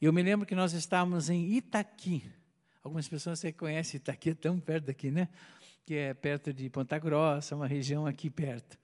E 0.01 0.05
eu 0.05 0.11
me 0.11 0.21
lembro 0.21 0.45
que 0.45 0.53
nós 0.53 0.73
estávamos 0.73 1.29
em 1.29 1.53
Itaqui, 1.53 2.23
algumas 2.83 3.07
pessoas 3.07 3.39
você 3.39 3.53
conhece 3.53 3.97
Itaqui, 3.97 4.31
é 4.31 4.33
tão 4.33 4.59
perto 4.59 4.87
daqui, 4.87 5.09
né? 5.09 5.29
Que 5.85 5.95
é 5.95 6.13
perto 6.13 6.51
de 6.51 6.69
Ponta 6.69 6.99
Grossa, 6.99 7.55
uma 7.55 7.67
região 7.67 8.05
aqui 8.05 8.29
perto. 8.29 8.77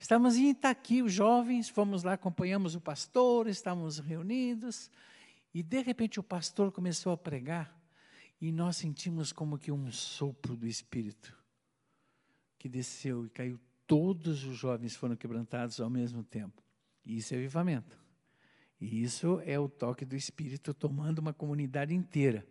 Estávamos 0.00 0.36
em 0.36 0.50
Itaqui, 0.50 1.00
os 1.00 1.12
jovens, 1.12 1.68
fomos 1.68 2.02
lá, 2.02 2.14
acompanhamos 2.14 2.74
o 2.74 2.80
pastor, 2.80 3.46
estávamos 3.46 3.98
reunidos, 3.98 4.90
e 5.54 5.62
de 5.62 5.80
repente 5.80 6.18
o 6.18 6.24
pastor 6.24 6.72
começou 6.72 7.12
a 7.12 7.16
pregar, 7.16 7.72
e 8.42 8.50
nós 8.50 8.76
sentimos 8.76 9.32
como 9.32 9.56
que 9.56 9.70
um 9.70 9.92
sopro 9.92 10.56
do 10.56 10.66
Espírito 10.66 11.32
que 12.58 12.68
desceu 12.68 13.24
e 13.24 13.30
caiu. 13.30 13.60
Todos 13.86 14.42
os 14.42 14.56
jovens 14.56 14.96
foram 14.96 15.14
quebrantados 15.14 15.80
ao 15.80 15.88
mesmo 15.88 16.24
tempo. 16.24 16.60
E 17.06 17.18
isso 17.18 17.34
é 17.34 17.36
avivamento. 17.36 17.96
E 18.80 19.00
isso 19.00 19.40
é 19.46 19.60
o 19.60 19.68
toque 19.68 20.04
do 20.04 20.16
Espírito 20.16 20.74
tomando 20.74 21.20
uma 21.20 21.32
comunidade 21.32 21.94
inteira, 21.94 22.44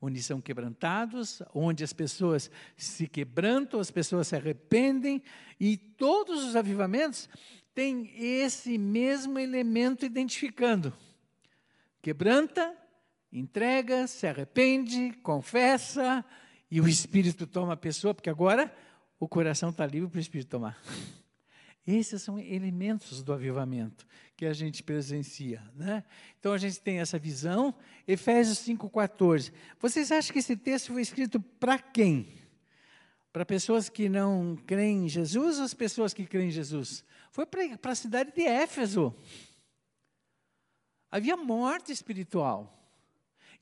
onde 0.00 0.22
são 0.22 0.40
quebrantados, 0.40 1.42
onde 1.52 1.82
as 1.82 1.92
pessoas 1.92 2.48
se 2.76 3.08
quebrantam, 3.08 3.80
as 3.80 3.90
pessoas 3.90 4.28
se 4.28 4.36
arrependem, 4.36 5.20
e 5.58 5.76
todos 5.76 6.44
os 6.44 6.54
avivamentos 6.54 7.28
têm 7.74 8.12
esse 8.16 8.78
mesmo 8.78 9.40
elemento 9.40 10.06
identificando. 10.06 10.92
Quebranta, 12.00 12.76
entrega, 13.32 14.06
se 14.06 14.26
arrepende, 14.26 15.12
confessa, 15.22 16.24
e 16.70 16.80
o 16.80 16.88
Espírito 16.88 17.46
toma 17.46 17.72
a 17.72 17.76
pessoa, 17.76 18.14
porque 18.14 18.30
agora 18.30 18.74
o 19.18 19.28
coração 19.28 19.70
está 19.70 19.86
livre 19.86 20.10
para 20.10 20.18
o 20.18 20.20
Espírito 20.20 20.48
tomar. 20.48 20.80
Esses 21.86 22.22
são 22.22 22.38
elementos 22.38 23.22
do 23.22 23.32
avivamento 23.32 24.06
que 24.36 24.46
a 24.46 24.52
gente 24.52 24.82
presencia. 24.82 25.62
Né? 25.74 26.04
Então 26.38 26.52
a 26.52 26.58
gente 26.58 26.80
tem 26.80 27.00
essa 27.00 27.18
visão. 27.18 27.74
Efésios 28.06 28.58
5,14. 28.58 29.52
Vocês 29.80 30.12
acham 30.12 30.32
que 30.32 30.38
esse 30.38 30.56
texto 30.56 30.92
foi 30.92 31.02
escrito 31.02 31.40
para 31.40 31.78
quem? 31.78 32.28
Para 33.32 33.44
pessoas 33.44 33.88
que 33.88 34.08
não 34.08 34.56
creem 34.66 35.06
em 35.06 35.08
Jesus 35.08 35.58
ou 35.58 35.64
as 35.64 35.74
pessoas 35.74 36.14
que 36.14 36.24
creem 36.24 36.48
em 36.48 36.52
Jesus? 36.52 37.04
Foi 37.32 37.46
para 37.46 37.92
a 37.92 37.94
cidade 37.94 38.32
de 38.32 38.42
Éfeso. 38.42 39.14
Havia 41.10 41.36
morte 41.36 41.92
espiritual. 41.92 42.81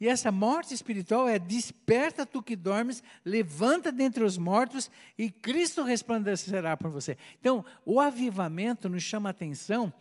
E 0.00 0.08
essa 0.08 0.32
morte 0.32 0.72
espiritual 0.72 1.28
é 1.28 1.38
desperta 1.38 2.24
tu 2.24 2.42
que 2.42 2.56
dormes, 2.56 3.02
levanta 3.22 3.92
dentre 3.92 4.24
os 4.24 4.38
mortos 4.38 4.90
e 5.18 5.30
Cristo 5.30 5.82
resplandecerá 5.82 6.74
por 6.74 6.90
você. 6.90 7.18
Então, 7.38 7.62
o 7.84 8.00
avivamento 8.00 8.88
nos 8.88 9.02
chama 9.02 9.28
a 9.28 9.32
atenção 9.32 9.92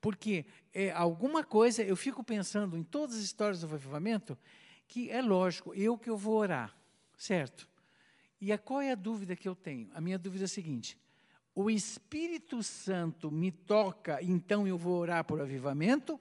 porque 0.00 0.46
é 0.72 0.92
alguma 0.92 1.42
coisa, 1.42 1.82
eu 1.82 1.96
fico 1.96 2.22
pensando 2.22 2.76
em 2.76 2.84
todas 2.84 3.16
as 3.16 3.22
histórias 3.22 3.60
do 3.60 3.74
avivamento, 3.74 4.38
que 4.86 5.10
é 5.10 5.20
lógico, 5.20 5.74
eu 5.74 5.98
que 5.98 6.08
eu 6.08 6.16
vou 6.16 6.36
orar, 6.36 6.72
certo? 7.16 7.68
E 8.40 8.52
a, 8.52 8.58
qual 8.58 8.80
é 8.80 8.92
a 8.92 8.94
dúvida 8.94 9.34
que 9.34 9.48
eu 9.48 9.56
tenho? 9.56 9.90
A 9.92 10.00
minha 10.00 10.18
dúvida 10.18 10.44
é 10.44 10.46
a 10.46 10.48
seguinte: 10.48 10.96
o 11.52 11.68
Espírito 11.68 12.62
Santo 12.62 13.28
me 13.28 13.50
toca, 13.50 14.22
então 14.22 14.68
eu 14.68 14.78
vou 14.78 15.00
orar 15.00 15.24
por 15.24 15.40
avivamento? 15.40 16.20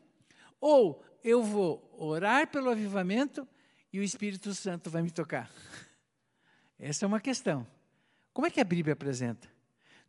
Ou 0.60 1.04
eu 1.28 1.44
vou 1.44 1.94
orar 1.98 2.48
pelo 2.48 2.70
avivamento 2.70 3.46
e 3.92 4.00
o 4.00 4.04
Espírito 4.04 4.56
Santo 4.56 4.90
vai 4.90 5.02
me 5.02 5.12
tocar? 5.12 5.52
Essa 6.80 7.04
é 7.04 7.08
uma 7.08 7.20
questão. 7.20 7.68
Como 8.32 8.48
é 8.48 8.50
que 8.50 8.62
a 8.62 8.64
Bíblia 8.64 8.94
apresenta? 8.94 9.46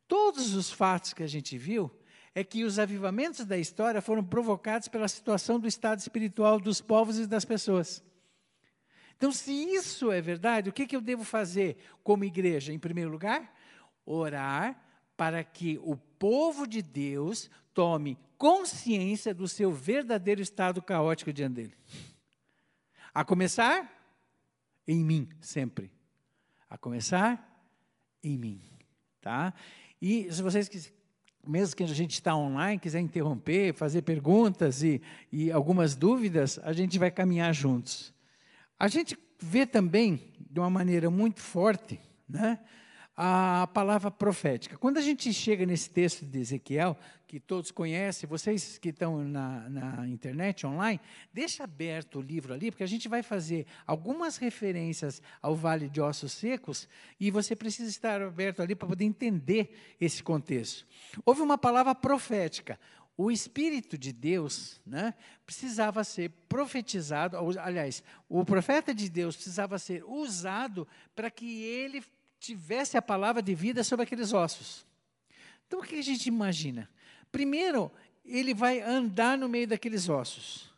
Todos 0.06 0.54
os 0.54 0.70
fatos 0.70 1.12
que 1.12 1.24
a 1.24 1.26
gente 1.26 1.58
viu 1.58 1.90
é 2.36 2.44
que 2.44 2.62
os 2.62 2.78
avivamentos 2.78 3.44
da 3.44 3.58
história 3.58 4.00
foram 4.00 4.22
provocados 4.22 4.86
pela 4.86 5.08
situação 5.08 5.58
do 5.58 5.66
estado 5.66 5.98
espiritual 5.98 6.60
dos 6.60 6.80
povos 6.80 7.18
e 7.18 7.26
das 7.26 7.44
pessoas. 7.44 8.00
Então, 9.16 9.32
se 9.32 9.50
isso 9.50 10.12
é 10.12 10.20
verdade, 10.20 10.70
o 10.70 10.72
que, 10.72 10.86
que 10.86 10.94
eu 10.94 11.00
devo 11.00 11.24
fazer 11.24 11.78
como 12.04 12.22
igreja? 12.22 12.72
Em 12.72 12.78
primeiro 12.78 13.10
lugar, 13.10 13.52
orar 14.06 14.80
para 15.16 15.42
que 15.42 15.78
o 15.82 15.96
povo 16.18 16.66
de 16.66 16.82
Deus 16.82 17.50
tome 17.72 18.18
consciência 18.36 19.34
do 19.34 19.48
seu 19.48 19.72
verdadeiro 19.72 20.40
estado 20.40 20.82
caótico 20.82 21.32
diante 21.32 21.54
dele. 21.54 21.74
A 23.14 23.24
começar 23.24 23.90
em 24.86 25.04
mim, 25.04 25.28
sempre. 25.40 25.90
A 26.68 26.76
começar 26.76 27.44
em 28.22 28.36
mim, 28.36 28.60
tá? 29.20 29.54
E 30.00 30.32
se 30.32 30.42
vocês 30.42 30.68
mesmo 31.46 31.76
que 31.76 31.82
a 31.82 31.86
gente 31.86 32.12
está 32.12 32.36
online, 32.36 32.78
quiser 32.78 33.00
interromper, 33.00 33.72
fazer 33.72 34.02
perguntas 34.02 34.82
e, 34.82 35.00
e 35.32 35.50
algumas 35.50 35.94
dúvidas, 35.94 36.58
a 36.62 36.72
gente 36.74 36.98
vai 36.98 37.10
caminhar 37.10 37.54
juntos. 37.54 38.12
A 38.78 38.86
gente 38.86 39.18
vê 39.40 39.64
também, 39.64 40.34
de 40.38 40.60
uma 40.60 40.68
maneira 40.68 41.10
muito 41.10 41.40
forte, 41.40 41.98
né, 42.28 42.58
a 43.20 43.66
palavra 43.74 44.12
profética. 44.12 44.78
Quando 44.78 44.98
a 44.98 45.00
gente 45.00 45.32
chega 45.32 45.66
nesse 45.66 45.90
texto 45.90 46.24
de 46.24 46.38
Ezequiel, 46.38 46.96
que 47.26 47.40
todos 47.40 47.72
conhecem, 47.72 48.28
vocês 48.28 48.78
que 48.78 48.90
estão 48.90 49.24
na, 49.24 49.68
na, 49.68 50.08
internet, 50.08 50.64
online, 50.64 51.00
deixa 51.32 51.64
aberto 51.64 52.20
o 52.20 52.22
livro 52.22 52.54
ali, 52.54 52.70
porque 52.70 52.84
a 52.84 52.86
gente 52.86 53.08
vai 53.08 53.24
fazer 53.24 53.66
algumas 53.84 54.36
referências 54.36 55.20
ao 55.42 55.56
Vale 55.56 55.88
de 55.88 56.00
Ossos 56.00 56.30
Secos, 56.30 56.88
e 57.18 57.28
você 57.28 57.56
precisa 57.56 57.90
estar 57.90 58.22
aberto 58.22 58.62
ali 58.62 58.76
para 58.76 58.86
poder 58.86 59.04
entender 59.04 59.76
esse 60.00 60.22
contexto. 60.22 60.86
Houve 61.26 61.42
uma 61.42 61.58
palavra 61.58 61.96
profética. 61.96 62.78
O 63.16 63.32
Espírito 63.32 63.98
de 63.98 64.12
Deus 64.12 64.80
né, 64.86 65.12
precisava 65.44 66.04
ser 66.04 66.30
profetizado, 66.48 67.36
aliás, 67.58 68.00
o 68.28 68.44
profeta 68.44 68.94
de 68.94 69.08
Deus 69.08 69.34
precisava 69.34 69.76
ser 69.76 70.04
usado 70.04 70.86
para 71.16 71.28
que 71.32 71.64
ele 71.64 72.00
tivesse 72.38 72.96
a 72.96 73.02
palavra 73.02 73.42
de 73.42 73.54
vida 73.54 73.82
sobre 73.82 74.04
aqueles 74.04 74.32
ossos. 74.32 74.86
Então, 75.66 75.80
o 75.80 75.82
que 75.82 75.96
a 75.96 76.02
gente 76.02 76.26
imagina? 76.26 76.88
Primeiro, 77.30 77.92
ele 78.24 78.54
vai 78.54 78.80
andar 78.80 79.36
no 79.36 79.48
meio 79.48 79.66
daqueles 79.66 80.08
ossos. 80.08 80.72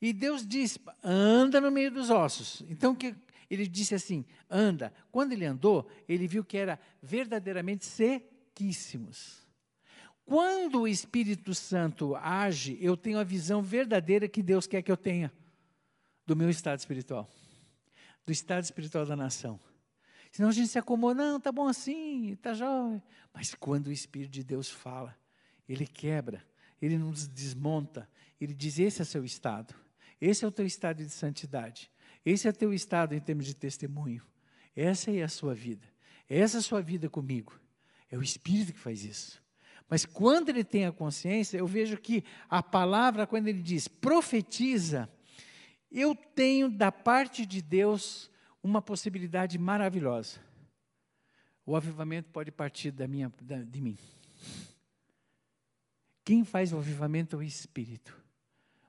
E 0.00 0.12
Deus 0.12 0.46
diz: 0.46 0.78
anda 1.02 1.60
no 1.60 1.70
meio 1.70 1.90
dos 1.90 2.10
ossos. 2.10 2.62
Então, 2.68 2.94
que 2.94 3.14
ele 3.50 3.66
disse 3.66 3.94
assim: 3.94 4.24
anda. 4.48 4.92
Quando 5.10 5.32
ele 5.32 5.44
andou, 5.44 5.88
ele 6.08 6.26
viu 6.26 6.44
que 6.44 6.56
era 6.56 6.78
verdadeiramente 7.02 7.84
sequíssimos. 7.84 9.46
Quando 10.24 10.82
o 10.82 10.88
Espírito 10.88 11.54
Santo 11.54 12.14
age, 12.14 12.76
eu 12.80 12.96
tenho 12.96 13.18
a 13.18 13.24
visão 13.24 13.62
verdadeira 13.62 14.28
que 14.28 14.42
Deus 14.42 14.66
quer 14.66 14.82
que 14.82 14.92
eu 14.92 14.96
tenha 14.96 15.32
do 16.26 16.36
meu 16.36 16.50
estado 16.50 16.78
espiritual, 16.78 17.26
do 18.26 18.30
estado 18.30 18.62
espiritual 18.62 19.06
da 19.06 19.16
nação. 19.16 19.58
Senão 20.38 20.50
a 20.50 20.52
gente 20.52 20.68
se 20.68 20.78
acomoda, 20.78 21.20
não, 21.20 21.40
tá 21.40 21.50
bom 21.50 21.66
assim, 21.66 22.38
tá 22.40 22.54
jóia. 22.54 23.02
Mas 23.34 23.56
quando 23.56 23.88
o 23.88 23.92
Espírito 23.92 24.30
de 24.30 24.44
Deus 24.44 24.70
fala, 24.70 25.18
ele 25.68 25.84
quebra, 25.84 26.46
ele 26.80 26.96
nos 26.96 27.26
desmonta, 27.26 28.08
ele 28.40 28.54
diz: 28.54 28.78
esse 28.78 29.02
é 29.02 29.04
seu 29.04 29.24
estado, 29.24 29.74
esse 30.20 30.44
é 30.44 30.46
o 30.46 30.52
teu 30.52 30.64
estado 30.64 31.02
de 31.02 31.10
santidade, 31.10 31.90
esse 32.24 32.46
é 32.46 32.50
o 32.50 32.54
teu 32.54 32.72
estado 32.72 33.16
em 33.16 33.20
termos 33.20 33.46
de 33.46 33.54
testemunho, 33.56 34.22
essa 34.76 35.10
é 35.10 35.24
a 35.24 35.28
sua 35.28 35.56
vida, 35.56 35.88
essa 36.28 36.58
é 36.58 36.60
a 36.60 36.62
sua 36.62 36.80
vida 36.80 37.10
comigo. 37.10 37.58
É 38.08 38.16
o 38.16 38.22
Espírito 38.22 38.72
que 38.72 38.78
faz 38.78 39.04
isso. 39.04 39.42
Mas 39.90 40.06
quando 40.06 40.50
ele 40.50 40.62
tem 40.62 40.86
a 40.86 40.92
consciência, 40.92 41.58
eu 41.58 41.66
vejo 41.66 41.96
que 41.96 42.22
a 42.48 42.62
palavra, 42.62 43.26
quando 43.26 43.48
ele 43.48 43.60
diz 43.60 43.88
profetiza, 43.88 45.10
eu 45.90 46.14
tenho 46.14 46.70
da 46.70 46.92
parte 46.92 47.44
de 47.44 47.60
Deus 47.60 48.30
uma 48.62 48.82
possibilidade 48.82 49.58
maravilhosa. 49.58 50.40
O 51.64 51.76
avivamento 51.76 52.30
pode 52.30 52.50
partir 52.50 52.90
da 52.90 53.06
minha, 53.06 53.32
da, 53.42 53.62
de 53.62 53.80
mim. 53.80 53.98
Quem 56.24 56.44
faz 56.44 56.72
o 56.72 56.78
avivamento 56.78 57.36
é 57.36 57.38
o 57.38 57.42
Espírito. 57.42 58.16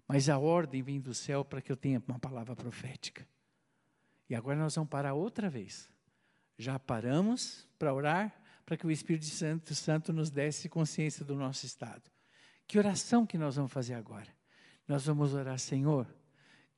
Mas 0.07 0.27
a 0.27 0.37
ordem 0.39 0.81
vem 0.81 0.99
do 0.99 1.13
céu 1.13 1.45
para 1.45 1.61
que 1.61 1.71
eu 1.71 1.77
tenha 1.77 2.01
uma 2.07 2.17
palavra 2.17 2.55
profética. 2.55 3.27
E 4.29 4.35
agora 4.35 4.57
nós 4.57 4.75
vamos 4.75 4.89
parar 4.89 5.13
outra 5.13 5.49
vez. 5.49 5.89
Já 6.57 6.79
paramos 6.79 7.67
para 7.77 7.93
orar, 7.93 8.33
para 8.65 8.75
que 8.75 8.85
o 8.85 8.91
Espírito 8.91 9.25
Santo, 9.25 9.73
Santo 9.75 10.11
nos 10.11 10.29
desse 10.29 10.67
consciência 10.67 11.23
do 11.23 11.35
nosso 11.35 11.65
estado. 11.65 12.09
Que 12.67 12.77
oração 12.77 13.25
que 13.25 13.37
nós 13.37 13.55
vamos 13.55 13.71
fazer 13.71 13.93
agora? 13.93 14.27
Nós 14.87 15.05
vamos 15.05 15.33
orar, 15.33 15.57
Senhor, 15.59 16.07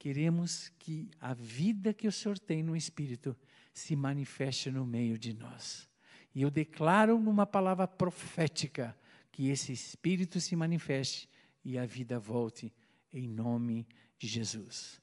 Queremos 0.01 0.69
que 0.79 1.11
a 1.19 1.31
vida 1.31 1.93
que 1.93 2.07
o 2.07 2.11
Senhor 2.11 2.39
tem 2.39 2.63
no 2.63 2.75
Espírito 2.75 3.37
se 3.71 3.95
manifeste 3.95 4.71
no 4.71 4.83
meio 4.83 5.15
de 5.15 5.31
nós. 5.31 5.87
E 6.33 6.41
eu 6.41 6.49
declaro 6.49 7.19
numa 7.19 7.45
palavra 7.45 7.87
profética 7.87 8.97
que 9.31 9.49
esse 9.49 9.71
Espírito 9.71 10.41
se 10.41 10.55
manifeste 10.55 11.29
e 11.63 11.77
a 11.77 11.85
vida 11.85 12.17
volte 12.17 12.73
em 13.13 13.27
nome 13.27 13.87
de 14.17 14.27
Jesus. 14.27 14.99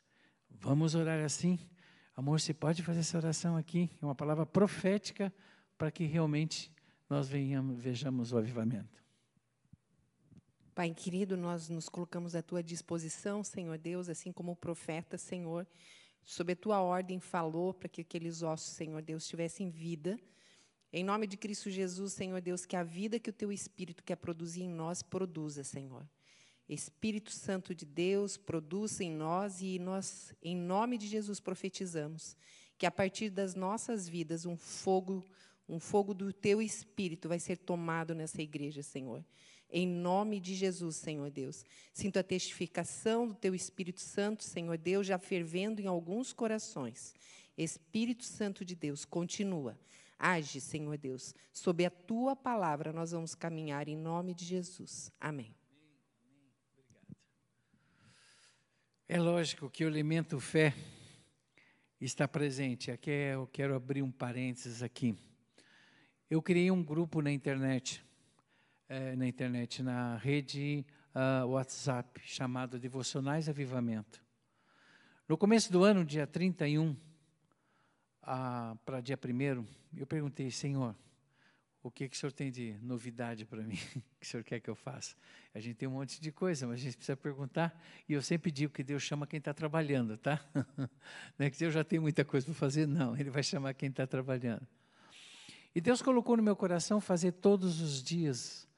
Vamos 0.51 0.97
orar 0.97 1.25
assim? 1.25 1.61
Amor, 2.17 2.41
você 2.41 2.53
pode 2.53 2.83
fazer 2.83 2.99
essa 2.99 3.19
oração 3.19 3.57
aqui? 3.57 3.89
É 4.03 4.05
uma 4.05 4.17
palavra 4.17 4.45
profética 4.45 5.33
para 5.79 5.93
que 5.93 6.07
realmente 6.07 6.73
nós 7.09 7.29
venhamos, 7.29 7.81
vejamos 7.81 8.33
o 8.33 8.37
avivamento. 8.37 8.98
Pai 10.79 10.95
querido, 10.95 11.37
nós 11.37 11.69
nos 11.69 11.89
colocamos 11.89 12.37
à 12.37 12.41
tua 12.41 12.63
disposição, 12.63 13.43
Senhor 13.43 13.77
Deus, 13.77 14.09
assim 14.09 14.31
como 14.31 14.53
o 14.53 14.57
profeta, 14.57 15.19
Senhor, 15.19 15.67
sob 16.23 16.53
a 16.53 16.55
tua 16.55 16.81
ordem 16.81 17.19
falou 17.19 17.75
para 17.75 17.89
que 17.89 18.03
aqueles 18.03 18.45
ossos, 18.45 18.75
Senhor 18.75 19.03
Deus, 19.03 19.27
tivessem 19.27 19.71
vida. 19.71 20.17
Em 20.93 21.03
nome 21.03 21.27
de 21.27 21.37
Cristo 21.37 21.69
Jesus, 21.69 22.13
Senhor 22.13 22.41
Deus, 22.41 22.65
que 22.65 22.77
a 22.77 22.85
vida 22.85 23.19
que 23.19 23.29
o 23.29 23.33
teu 23.33 23.51
Espírito 23.51 24.05
quer 24.05 24.15
produzir 24.15 24.63
em 24.63 24.69
nós, 24.69 25.03
produza, 25.03 25.65
Senhor. 25.65 26.09
Espírito 26.69 27.33
Santo 27.33 27.75
de 27.75 27.85
Deus, 27.85 28.37
produza 28.37 29.03
em 29.03 29.11
nós 29.11 29.61
e 29.61 29.81
nós, 29.81 30.33
em 30.41 30.57
nome 30.57 30.97
de 30.97 31.09
Jesus, 31.09 31.41
profetizamos 31.41 32.37
que 32.79 32.87
a 32.87 32.91
partir 32.93 33.31
das 33.31 33.57
nossas 33.57 34.09
vidas 34.09 34.47
um 34.47 34.57
fogo, 34.57 35.27
um 35.69 35.79
fogo 35.79 36.15
do 36.15 36.33
teu 36.33 36.63
Espírito 36.63 37.29
vai 37.29 37.39
ser 37.39 37.59
tomado 37.59 38.15
nessa 38.15 38.41
igreja, 38.41 38.83
Senhor. 38.83 39.25
Em 39.71 39.87
nome 39.87 40.41
de 40.41 40.55
Jesus, 40.55 40.97
Senhor 40.97 41.31
Deus. 41.31 41.65
Sinto 41.93 42.19
a 42.19 42.23
testificação 42.23 43.29
do 43.29 43.35
Teu 43.35 43.55
Espírito 43.55 44.01
Santo, 44.01 44.43
Senhor 44.43 44.79
Deus, 44.79 45.07
já 45.07 45.19
fervendo 45.19 45.83
em 45.83 45.87
alguns 45.87 46.33
corações. 46.33 47.15
Espírito 47.57 48.25
Santo 48.25 48.65
de 48.65 48.75
Deus, 48.75 49.05
continua. 49.05 49.79
Age, 50.19 50.61
Senhor 50.61 50.97
Deus. 50.97 51.35
Sob 51.53 51.85
a 51.85 51.91
Tua 51.91 52.35
palavra, 52.35 52.95
nós 52.95 53.11
vamos 53.11 53.35
caminhar 53.35 53.89
em 53.89 53.97
nome 53.97 54.33
de 54.33 54.47
Jesus. 54.47 55.13
Amém. 55.21 55.55
É 59.07 59.21
lógico 59.21 59.69
que 59.69 59.85
o 59.85 59.89
elemento 59.89 60.41
fé 60.41 60.75
está 62.01 62.27
presente. 62.27 62.91
Aqui 62.91 63.11
é, 63.11 63.35
eu 63.35 63.47
quero 63.47 63.75
abrir 63.75 64.03
um 64.03 64.11
parênteses 64.11 64.83
aqui. 64.83 65.17
Eu 66.31 66.43
criei 66.43 66.71
um 66.71 66.83
grupo 66.83 67.23
na 67.23 67.31
internet 67.31 68.05
é, 68.89 69.15
na 69.15 69.27
internet, 69.27 69.83
na 69.83 70.17
rede 70.17 70.85
uh, 71.15 71.47
WhatsApp, 71.47 72.21
chamado 72.25 72.79
Devocionais 72.79 73.49
Avivamento. 73.49 74.25
No 75.29 75.37
começo 75.37 75.71
do 75.71 75.85
ano, 75.85 76.05
dia 76.07 76.27
31, 76.27 76.93
uh, 76.93 76.97
para 78.87 79.03
dia 79.03 79.19
1, 79.23 79.67
eu 79.95 80.07
perguntei, 80.07 80.51
Senhor, 80.51 80.97
o 81.83 81.91
que, 81.91 82.09
que 82.09 82.17
o 82.17 82.19
senhor 82.19 82.33
tem 82.33 82.51
de 82.51 82.79
novidade 82.81 83.45
para 83.45 83.63
mim? 83.63 83.77
O 84.17 84.21
que 84.21 84.27
o 84.27 84.29
senhor 84.29 84.43
quer 84.43 84.59
que 84.59 84.69
eu 84.69 84.75
faça? 84.75 85.15
A 85.55 85.61
gente 85.61 85.77
tem 85.77 85.89
um 85.89 85.93
monte 85.93 86.21
de 86.21 86.33
coisa, 86.33 86.67
mas 86.67 86.81
a 86.81 86.83
gente 86.83 86.97
precisa 86.97 87.17
perguntar. 87.17 87.81
E 88.09 88.15
eu 88.15 88.21
sempre 88.21 88.51
digo 88.51 88.73
que 88.73 88.83
Deus 88.83 89.03
chama 89.03 89.29
quem 89.29 89.39
está 89.39 89.55
trabalhando, 89.55 90.17
tá? 90.17 90.45
Não 91.39 91.47
é 91.47 91.51
que 91.51 91.57
Deus 91.57 91.73
já 91.73 91.85
tem 91.85 92.01
muita 92.01 92.25
coisa 92.25 92.47
para 92.47 92.55
fazer, 92.55 92.87
não. 92.89 93.17
Ele 93.17 93.31
vai 93.31 93.45
chamar 93.45 93.75
quem 93.75 93.91
está 93.91 94.07
trabalhando. 94.09 94.67
E 95.75 95.81
Deus 95.81 96.03
colocou 96.03 96.37
no 96.37 96.43
meu 96.43 96.57
coração 96.57 97.01
fazer 97.01 97.33
todos 97.33 97.81
os 97.81 98.03
dias 98.03 98.69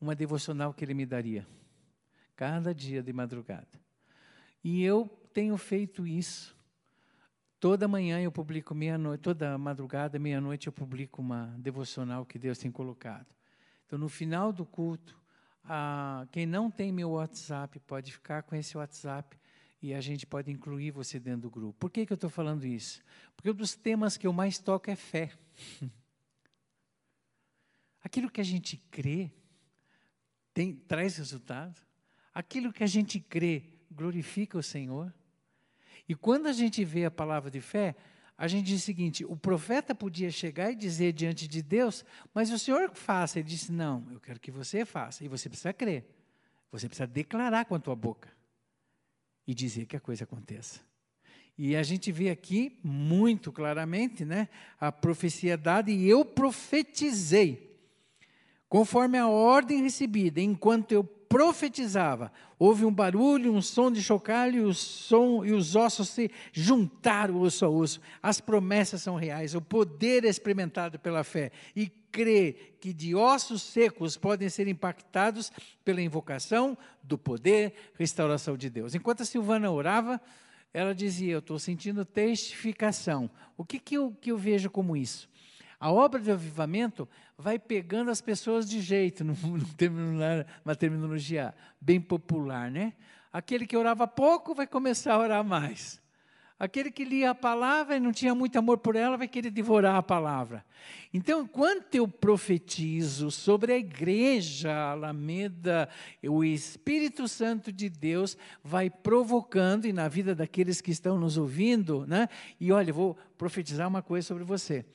uma 0.00 0.14
devocional 0.14 0.74
que 0.74 0.84
Ele 0.84 0.94
me 0.94 1.06
daria. 1.06 1.46
Cada 2.34 2.74
dia 2.74 3.02
de 3.02 3.12
madrugada. 3.12 3.80
E 4.64 4.82
eu 4.82 5.08
tenho 5.32 5.56
feito 5.56 6.06
isso. 6.06 6.56
Toda 7.60 7.86
manhã 7.86 8.20
eu 8.20 8.32
publico 8.32 8.74
meia-noite, 8.74 9.20
toda 9.20 9.56
madrugada, 9.56 10.18
meia-noite 10.18 10.66
eu 10.66 10.72
publico 10.72 11.22
uma 11.22 11.54
devocional 11.58 12.26
que 12.26 12.38
Deus 12.38 12.58
tem 12.58 12.72
colocado. 12.72 13.26
Então, 13.86 13.98
no 13.98 14.08
final 14.08 14.52
do 14.52 14.66
culto, 14.66 15.16
a, 15.64 16.26
quem 16.32 16.44
não 16.44 16.70
tem 16.70 16.90
meu 16.90 17.10
WhatsApp 17.10 17.78
pode 17.80 18.12
ficar 18.12 18.42
com 18.42 18.56
esse 18.56 18.76
WhatsApp 18.76 19.38
e 19.80 19.94
a 19.94 20.00
gente 20.00 20.26
pode 20.26 20.50
incluir 20.50 20.90
você 20.90 21.20
dentro 21.20 21.42
do 21.42 21.50
grupo. 21.50 21.78
Por 21.78 21.90
que, 21.90 22.04
que 22.04 22.12
eu 22.12 22.16
estou 22.16 22.30
falando 22.30 22.64
isso? 22.64 23.00
Porque 23.36 23.50
um 23.50 23.54
dos 23.54 23.74
temas 23.76 24.16
que 24.16 24.26
eu 24.26 24.32
mais 24.32 24.58
toco 24.58 24.90
é 24.90 24.96
fé. 24.96 25.30
Aquilo 28.02 28.30
que 28.30 28.40
a 28.40 28.44
gente 28.44 28.76
crê 28.90 29.30
tem, 30.52 30.74
traz 30.74 31.16
resultado. 31.16 31.80
Aquilo 32.34 32.72
que 32.72 32.82
a 32.82 32.86
gente 32.86 33.20
crê 33.20 33.64
glorifica 33.90 34.58
o 34.58 34.62
Senhor. 34.62 35.12
E 36.08 36.14
quando 36.14 36.46
a 36.46 36.52
gente 36.52 36.84
vê 36.84 37.04
a 37.04 37.10
palavra 37.10 37.50
de 37.50 37.60
fé, 37.60 37.94
a 38.36 38.48
gente 38.48 38.66
diz 38.66 38.82
o 38.82 38.84
seguinte: 38.84 39.24
o 39.24 39.36
profeta 39.36 39.94
podia 39.94 40.30
chegar 40.30 40.72
e 40.72 40.76
dizer 40.76 41.12
diante 41.12 41.46
de 41.46 41.62
Deus, 41.62 42.04
mas 42.34 42.50
o 42.50 42.58
Senhor 42.58 42.90
faça. 42.94 43.38
Ele 43.38 43.48
disse: 43.48 43.70
não, 43.70 44.06
eu 44.10 44.20
quero 44.20 44.40
que 44.40 44.50
você 44.50 44.84
faça. 44.84 45.24
E 45.24 45.28
você 45.28 45.48
precisa 45.48 45.72
crer. 45.72 46.04
Você 46.70 46.88
precisa 46.88 47.06
declarar 47.06 47.66
com 47.66 47.74
a 47.74 47.78
tua 47.78 47.94
boca 47.94 48.30
e 49.46 49.54
dizer 49.54 49.86
que 49.86 49.96
a 49.96 50.00
coisa 50.00 50.24
aconteça. 50.24 50.80
E 51.56 51.76
a 51.76 51.82
gente 51.82 52.10
vê 52.10 52.30
aqui 52.30 52.78
muito 52.82 53.52
claramente, 53.52 54.24
né, 54.24 54.48
a 54.80 54.90
profecia 54.90 55.56
dada 55.56 55.90
e 55.90 56.08
eu 56.08 56.24
profetizei 56.24 57.71
conforme 58.72 59.18
a 59.18 59.28
ordem 59.28 59.82
recebida, 59.82 60.40
enquanto 60.40 60.92
eu 60.92 61.04
profetizava, 61.04 62.32
houve 62.58 62.86
um 62.86 62.90
barulho, 62.90 63.52
um 63.52 63.60
som 63.60 63.92
de 63.92 64.02
chocalho, 64.02 64.56
e, 64.56 64.64
o 64.64 64.72
som, 64.72 65.44
e 65.44 65.52
os 65.52 65.76
ossos 65.76 66.08
se 66.08 66.30
juntaram 66.54 67.38
osso 67.42 67.66
a 67.66 67.68
osso. 67.68 68.00
As 68.22 68.40
promessas 68.40 69.02
são 69.02 69.14
reais, 69.14 69.54
o 69.54 69.60
poder 69.60 70.24
é 70.24 70.28
experimentado 70.30 70.98
pela 70.98 71.22
fé. 71.22 71.52
E 71.76 71.86
crê 72.10 72.72
que 72.80 72.94
de 72.94 73.14
ossos 73.14 73.60
secos 73.60 74.16
podem 74.16 74.48
ser 74.48 74.66
impactados 74.66 75.52
pela 75.84 76.00
invocação 76.00 76.74
do 77.02 77.18
poder, 77.18 77.74
restauração 77.98 78.56
de 78.56 78.70
Deus. 78.70 78.94
Enquanto 78.94 79.22
a 79.22 79.26
Silvana 79.26 79.70
orava, 79.70 80.18
ela 80.72 80.94
dizia: 80.94 81.34
Eu 81.34 81.40
estou 81.40 81.58
sentindo 81.58 82.06
testificação. 82.06 83.30
O 83.54 83.66
que, 83.66 83.78
que, 83.78 83.98
eu, 83.98 84.16
que 84.18 84.32
eu 84.32 84.38
vejo 84.38 84.70
como 84.70 84.96
isso? 84.96 85.28
A 85.82 85.90
obra 85.90 86.20
de 86.20 86.30
avivamento 86.30 87.08
vai 87.36 87.58
pegando 87.58 88.08
as 88.08 88.20
pessoas 88.20 88.70
de 88.70 88.80
jeito, 88.80 89.24
numa 89.26 90.76
terminologia 90.76 91.52
bem 91.80 92.00
popular, 92.00 92.70
né? 92.70 92.92
Aquele 93.32 93.66
que 93.66 93.76
orava 93.76 94.06
pouco 94.06 94.54
vai 94.54 94.64
começar 94.64 95.14
a 95.14 95.18
orar 95.18 95.44
mais. 95.44 96.00
Aquele 96.56 96.88
que 96.88 97.04
lia 97.04 97.30
a 97.30 97.34
palavra 97.34 97.96
e 97.96 98.00
não 98.00 98.12
tinha 98.12 98.32
muito 98.32 98.56
amor 98.56 98.78
por 98.78 98.94
ela 98.94 99.16
vai 99.16 99.26
querer 99.26 99.50
devorar 99.50 99.96
a 99.96 100.02
palavra. 100.04 100.64
Então, 101.12 101.42
enquanto 101.42 101.96
eu 101.96 102.06
profetizo 102.06 103.32
sobre 103.32 103.72
a 103.72 103.76
igreja 103.76 104.72
Alameda, 104.72 105.88
o 106.22 106.44
Espírito 106.44 107.26
Santo 107.26 107.72
de 107.72 107.88
Deus 107.88 108.38
vai 108.62 108.88
provocando, 108.88 109.86
e 109.86 109.92
na 109.92 110.06
vida 110.06 110.32
daqueles 110.32 110.80
que 110.80 110.92
estão 110.92 111.18
nos 111.18 111.36
ouvindo, 111.36 112.06
né? 112.06 112.28
E 112.60 112.70
olha, 112.70 112.92
vou 112.92 113.18
profetizar 113.36 113.88
uma 113.88 114.00
coisa 114.00 114.28
sobre 114.28 114.44
você. 114.44 114.86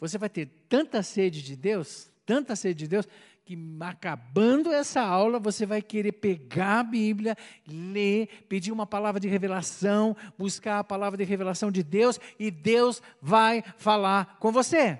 Você 0.00 0.16
vai 0.16 0.30
ter 0.30 0.46
tanta 0.68 1.02
sede 1.02 1.42
de 1.42 1.54
Deus, 1.54 2.10
tanta 2.24 2.56
sede 2.56 2.80
de 2.80 2.88
Deus, 2.88 3.06
que 3.44 3.58
acabando 3.80 4.72
essa 4.72 5.02
aula, 5.02 5.38
você 5.38 5.66
vai 5.66 5.82
querer 5.82 6.12
pegar 6.12 6.80
a 6.80 6.84
Bíblia, 6.84 7.36
ler, 7.66 8.46
pedir 8.48 8.72
uma 8.72 8.86
palavra 8.86 9.20
de 9.20 9.28
revelação, 9.28 10.16
buscar 10.38 10.78
a 10.78 10.84
palavra 10.84 11.18
de 11.18 11.24
revelação 11.24 11.70
de 11.70 11.82
Deus, 11.82 12.18
e 12.38 12.50
Deus 12.50 13.02
vai 13.20 13.62
falar 13.76 14.38
com 14.38 14.50
você. 14.50 14.98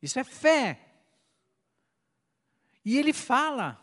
Isso 0.00 0.18
é 0.20 0.24
fé. 0.24 0.80
E 2.84 2.98
ele 2.98 3.12
fala. 3.12 3.80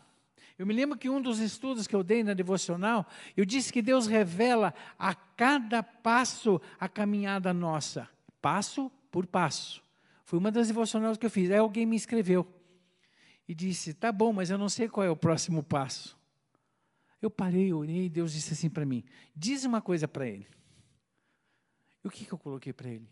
Eu 0.56 0.64
me 0.64 0.72
lembro 0.72 0.96
que 0.96 1.10
um 1.10 1.20
dos 1.20 1.40
estudos 1.40 1.86
que 1.88 1.96
eu 1.96 2.04
dei 2.04 2.22
na 2.22 2.32
devocional, 2.32 3.04
eu 3.36 3.44
disse 3.44 3.72
que 3.72 3.82
Deus 3.82 4.06
revela 4.06 4.72
a 4.96 5.12
cada 5.14 5.82
passo 5.82 6.60
a 6.78 6.88
caminhada 6.88 7.52
nossa 7.52 8.13
passo 8.44 8.90
por 9.10 9.26
passo. 9.26 9.82
Foi 10.22 10.38
uma 10.38 10.52
das 10.52 10.66
devocionais 10.66 11.16
que 11.16 11.24
eu 11.24 11.30
fiz. 11.30 11.50
Aí 11.50 11.56
alguém 11.56 11.86
me 11.86 11.96
escreveu 11.96 12.46
e 13.48 13.54
disse: 13.54 13.94
Tá 13.94 14.12
bom, 14.12 14.34
mas 14.34 14.50
eu 14.50 14.58
não 14.58 14.68
sei 14.68 14.86
qual 14.86 15.06
é 15.06 15.08
o 15.08 15.16
próximo 15.16 15.62
passo. 15.62 16.14
Eu 17.22 17.30
parei, 17.30 17.72
orei 17.72 18.04
e 18.04 18.08
Deus 18.10 18.34
disse 18.34 18.52
assim 18.52 18.68
para 18.68 18.84
mim: 18.84 19.02
Diz 19.34 19.64
uma 19.64 19.80
coisa 19.80 20.06
para 20.06 20.28
ele. 20.28 20.46
E 22.04 22.06
o 22.06 22.10
que, 22.10 22.26
que 22.26 22.32
eu 22.32 22.38
coloquei 22.38 22.70
para 22.70 22.90
ele? 22.90 23.08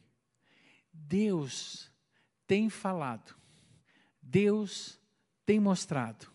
Deus 0.93 1.91
tem 2.47 2.69
falado, 2.69 3.35
Deus 4.21 5.01
tem 5.47 5.59
mostrado. 5.59 6.31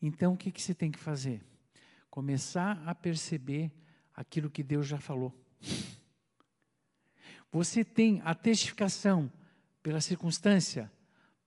Então 0.00 0.32
o 0.32 0.36
que, 0.36 0.50
que 0.50 0.62
você 0.62 0.74
tem 0.74 0.90
que 0.90 0.98
fazer? 0.98 1.44
Começar 2.08 2.82
a 2.86 2.94
perceber 2.94 3.70
aquilo 4.14 4.48
que 4.48 4.62
Deus 4.62 4.86
já 4.86 4.98
falou. 4.98 5.34
Você 7.50 7.84
tem 7.84 8.20
a 8.24 8.34
testificação 8.34 9.30
pela 9.82 10.00
circunstância, 10.00 10.90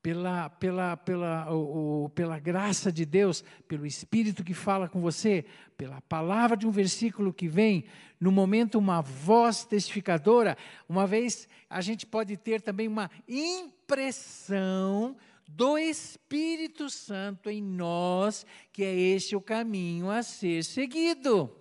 pela, 0.01 0.49
pela, 0.49 0.97
pela, 0.97 1.53
o, 1.53 2.05
o, 2.05 2.09
pela 2.09 2.39
graça 2.39 2.91
de 2.91 3.05
Deus, 3.05 3.43
pelo 3.67 3.85
Espírito 3.85 4.43
que 4.43 4.53
fala 4.53 4.89
com 4.89 4.99
você, 4.99 5.45
pela 5.77 6.01
palavra 6.01 6.57
de 6.57 6.65
um 6.65 6.71
versículo 6.71 7.31
que 7.31 7.47
vem, 7.47 7.85
no 8.19 8.31
momento 8.31 8.79
uma 8.79 9.01
voz 9.01 9.63
testificadora, 9.63 10.57
uma 10.89 11.05
vez 11.05 11.47
a 11.69 11.81
gente 11.81 12.05
pode 12.05 12.35
ter 12.35 12.61
também 12.61 12.87
uma 12.87 13.11
impressão 13.27 15.15
do 15.47 15.77
Espírito 15.77 16.89
Santo 16.89 17.49
em 17.49 17.61
nós, 17.61 18.45
que 18.71 18.83
é 18.83 18.95
este 18.95 19.35
o 19.35 19.41
caminho 19.41 20.09
a 20.09 20.23
ser 20.23 20.63
seguido. 20.63 21.53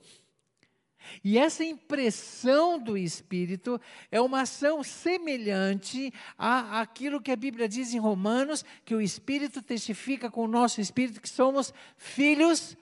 E 1.23 1.39
essa 1.39 1.65
impressão 1.65 2.79
do 2.79 2.97
Espírito 2.97 3.81
é 4.11 4.21
uma 4.21 4.43
ação 4.43 4.83
semelhante 4.83 6.13
a 6.37 6.81
aquilo 6.81 7.21
que 7.21 7.31
a 7.31 7.37
Bíblia 7.37 7.69
diz 7.69 7.93
em 7.95 7.99
Romanos, 7.99 8.65
que 8.85 8.95
o 8.95 9.01
Espírito 9.01 9.63
testifica 9.63 10.31
com 10.31 10.45
o 10.45 10.49
nosso 10.49 10.81
Espírito 10.81 11.21
que 11.21 11.29
somos 11.29 11.73
filhos 11.97 12.77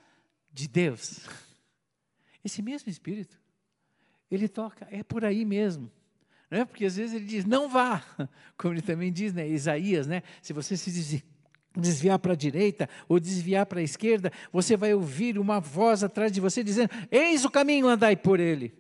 de 0.53 0.69
Deus. 0.69 1.27
Esse 2.45 2.63
mesmo 2.63 2.91
Espírito, 2.91 3.39
ele 4.31 4.49
toca, 4.49 4.87
é 4.91 5.03
por 5.03 5.25
aí 5.25 5.45
mesmo. 5.45 5.91
Não 6.51 6.61
é? 6.61 6.65
Porque 6.65 6.85
às 6.85 6.97
vezes 6.97 7.15
ele 7.15 7.27
diz, 7.27 7.45
não 7.45 7.69
vá, 7.69 8.03
como 8.57 8.75
ele 8.75 8.83
também 8.83 9.13
diz, 9.13 9.35
né, 9.35 9.47
Isaías, 9.47 10.07
né? 10.07 10.23
Se 10.41 10.53
você 10.53 10.77
se 10.77 10.91
desviar 11.77 12.19
para 12.19 12.33
a 12.33 12.37
direita 12.37 12.89
ou 13.09 13.21
desviar 13.21 13.67
para 13.67 13.81
a 13.81 13.83
esquerda, 13.83 14.33
você 14.53 14.77
vai 14.77 14.95
ouvir 14.95 15.39
uma 15.39 15.61
voz 15.61 16.03
atrás 16.03 16.33
de 16.33 16.41
você 16.41 16.63
dizendo: 16.63 16.91
Eis 17.11 17.45
o 17.45 17.51
caminho, 17.51 17.89
andai 17.89 18.17
por 18.17 18.41
ele. 18.41 18.75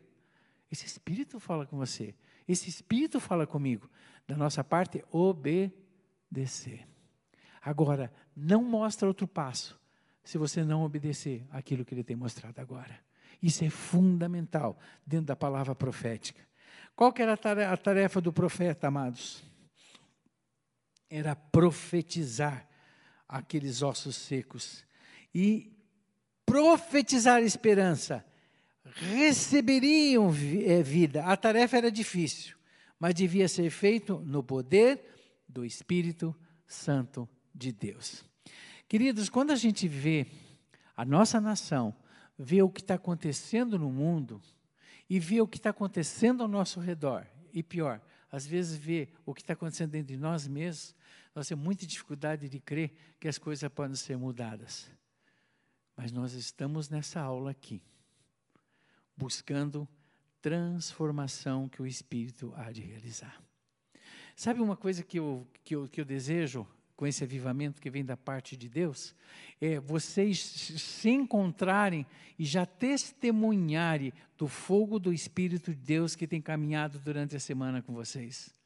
Esse 0.70 0.86
Espírito 0.86 1.40
fala 1.40 1.66
com 1.66 1.76
você. 1.76 2.14
Esse 2.46 2.68
Espírito 2.68 3.20
fala 3.20 3.46
comigo. 3.46 3.88
Da 4.26 4.36
nossa 4.36 4.62
parte, 4.62 5.02
obedecer. 5.10 6.86
Agora, 7.62 8.12
não 8.36 8.62
mostra 8.62 9.08
outro 9.08 9.26
passo 9.26 9.78
se 10.22 10.36
você 10.36 10.62
não 10.62 10.82
obedecer 10.82 11.46
aquilo 11.50 11.84
que 11.84 11.94
ele 11.94 12.04
tem 12.04 12.14
mostrado 12.14 12.60
agora. 12.60 13.00
Isso 13.42 13.64
é 13.64 13.70
fundamental 13.70 14.78
dentro 15.06 15.26
da 15.26 15.36
palavra 15.36 15.74
profética. 15.74 16.46
Qual 16.94 17.12
que 17.12 17.22
era 17.22 17.32
a 17.34 17.76
tarefa 17.76 18.20
do 18.20 18.32
profeta, 18.32 18.88
amados? 18.88 19.42
Era 21.08 21.34
profetizar 21.34 22.67
aqueles 23.28 23.82
ossos 23.82 24.16
secos 24.16 24.84
e 25.34 25.70
profetizar 26.46 27.42
esperança. 27.42 28.24
Receberiam 28.84 30.30
eh, 30.30 30.82
vida. 30.82 31.24
A 31.24 31.36
tarefa 31.36 31.76
era 31.76 31.90
difícil, 31.92 32.56
mas 32.98 33.14
devia 33.14 33.46
ser 33.46 33.68
feito 33.70 34.18
no 34.20 34.42
poder 34.42 35.04
do 35.46 35.64
Espírito 35.64 36.34
Santo 36.66 37.28
de 37.54 37.70
Deus. 37.70 38.24
Queridos, 38.88 39.28
quando 39.28 39.50
a 39.50 39.56
gente 39.56 39.86
vê 39.86 40.26
a 40.96 41.04
nossa 41.04 41.40
nação, 41.40 41.94
vê 42.38 42.62
o 42.62 42.70
que 42.70 42.80
está 42.80 42.94
acontecendo 42.94 43.78
no 43.78 43.90
mundo 43.90 44.40
e 45.08 45.20
vê 45.20 45.40
o 45.40 45.46
que 45.46 45.58
está 45.58 45.70
acontecendo 45.70 46.42
ao 46.42 46.48
nosso 46.48 46.80
redor, 46.80 47.26
e 47.52 47.62
pior, 47.62 48.00
às 48.30 48.46
vezes, 48.46 48.76
vê 48.76 49.08
o 49.24 49.34
que 49.34 49.40
está 49.40 49.54
acontecendo 49.54 49.90
dentro 49.90 50.08
de 50.08 50.16
nós 50.16 50.46
mesmos, 50.46 50.94
nós 51.34 51.48
temos 51.48 51.64
muita 51.64 51.86
dificuldade 51.86 52.48
de 52.48 52.60
crer 52.60 52.92
que 53.18 53.28
as 53.28 53.38
coisas 53.38 53.70
podem 53.70 53.96
ser 53.96 54.16
mudadas. 54.16 54.90
Mas 55.96 56.12
nós 56.12 56.32
estamos 56.32 56.88
nessa 56.88 57.20
aula 57.20 57.50
aqui, 57.50 57.82
buscando 59.16 59.88
transformação 60.40 61.68
que 61.68 61.82
o 61.82 61.86
Espírito 61.86 62.52
há 62.56 62.70
de 62.70 62.80
realizar. 62.80 63.42
Sabe 64.36 64.60
uma 64.60 64.76
coisa 64.76 65.02
que 65.02 65.18
eu, 65.18 65.46
que 65.64 65.74
eu, 65.74 65.88
que 65.88 66.00
eu 66.00 66.04
desejo 66.04 66.66
com 66.98 67.06
esse 67.06 67.22
avivamento 67.22 67.80
que 67.80 67.90
vem 67.90 68.04
da 68.04 68.16
parte 68.16 68.56
de 68.56 68.68
Deus, 68.68 69.14
é 69.60 69.78
vocês 69.78 70.40
se 70.40 71.08
encontrarem 71.08 72.04
e 72.36 72.44
já 72.44 72.66
testemunharem 72.66 74.12
do 74.36 74.48
fogo 74.48 74.98
do 74.98 75.12
Espírito 75.12 75.72
de 75.72 75.80
Deus 75.80 76.16
que 76.16 76.26
tem 76.26 76.40
caminhado 76.40 76.98
durante 76.98 77.36
a 77.36 77.40
semana 77.40 77.80
com 77.80 77.92
vocês. 77.94 78.57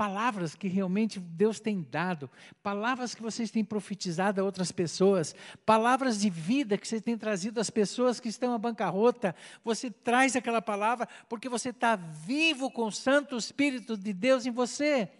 Palavras 0.00 0.54
que 0.54 0.66
realmente 0.66 1.20
Deus 1.20 1.60
tem 1.60 1.86
dado, 1.90 2.30
palavras 2.62 3.14
que 3.14 3.20
vocês 3.20 3.50
têm 3.50 3.62
profetizado 3.62 4.40
a 4.40 4.44
outras 4.44 4.72
pessoas, 4.72 5.34
palavras 5.66 6.18
de 6.18 6.30
vida 6.30 6.78
que 6.78 6.88
vocês 6.88 7.02
têm 7.02 7.18
trazido 7.18 7.60
às 7.60 7.68
pessoas 7.68 8.18
que 8.18 8.30
estão 8.30 8.54
à 8.54 8.58
bancarrota. 8.58 9.36
Você 9.62 9.90
traz 9.90 10.34
aquela 10.34 10.62
palavra 10.62 11.06
porque 11.28 11.50
você 11.50 11.68
está 11.68 11.96
vivo 11.96 12.70
com 12.70 12.86
o 12.86 12.90
Santo 12.90 13.36
Espírito 13.36 13.94
de 13.94 14.14
Deus 14.14 14.46
em 14.46 14.50
você. 14.50 15.10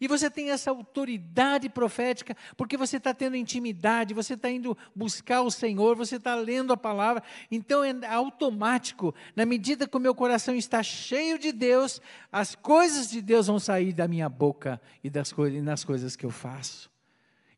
E 0.00 0.08
você 0.08 0.30
tem 0.30 0.50
essa 0.50 0.70
autoridade 0.70 1.68
profética, 1.68 2.36
porque 2.56 2.76
você 2.76 2.96
está 2.96 3.12
tendo 3.12 3.36
intimidade, 3.36 4.14
você 4.14 4.34
está 4.34 4.50
indo 4.50 4.76
buscar 4.94 5.42
o 5.42 5.50
Senhor, 5.50 5.96
você 5.96 6.16
está 6.16 6.34
lendo 6.34 6.72
a 6.72 6.76
palavra. 6.76 7.22
Então 7.50 7.84
é 7.84 8.06
automático, 8.06 9.14
na 9.34 9.44
medida 9.44 9.86
que 9.86 9.96
o 9.96 10.00
meu 10.00 10.14
coração 10.14 10.54
está 10.54 10.82
cheio 10.82 11.38
de 11.38 11.52
Deus, 11.52 12.00
as 12.30 12.54
coisas 12.54 13.10
de 13.10 13.20
Deus 13.20 13.46
vão 13.46 13.58
sair 13.58 13.92
da 13.92 14.08
minha 14.08 14.28
boca 14.28 14.80
e 15.02 15.10
das 15.10 15.32
coisas, 15.32 15.62
nas 15.62 15.84
coisas 15.84 16.16
que 16.16 16.26
eu 16.26 16.30
faço. 16.30 16.90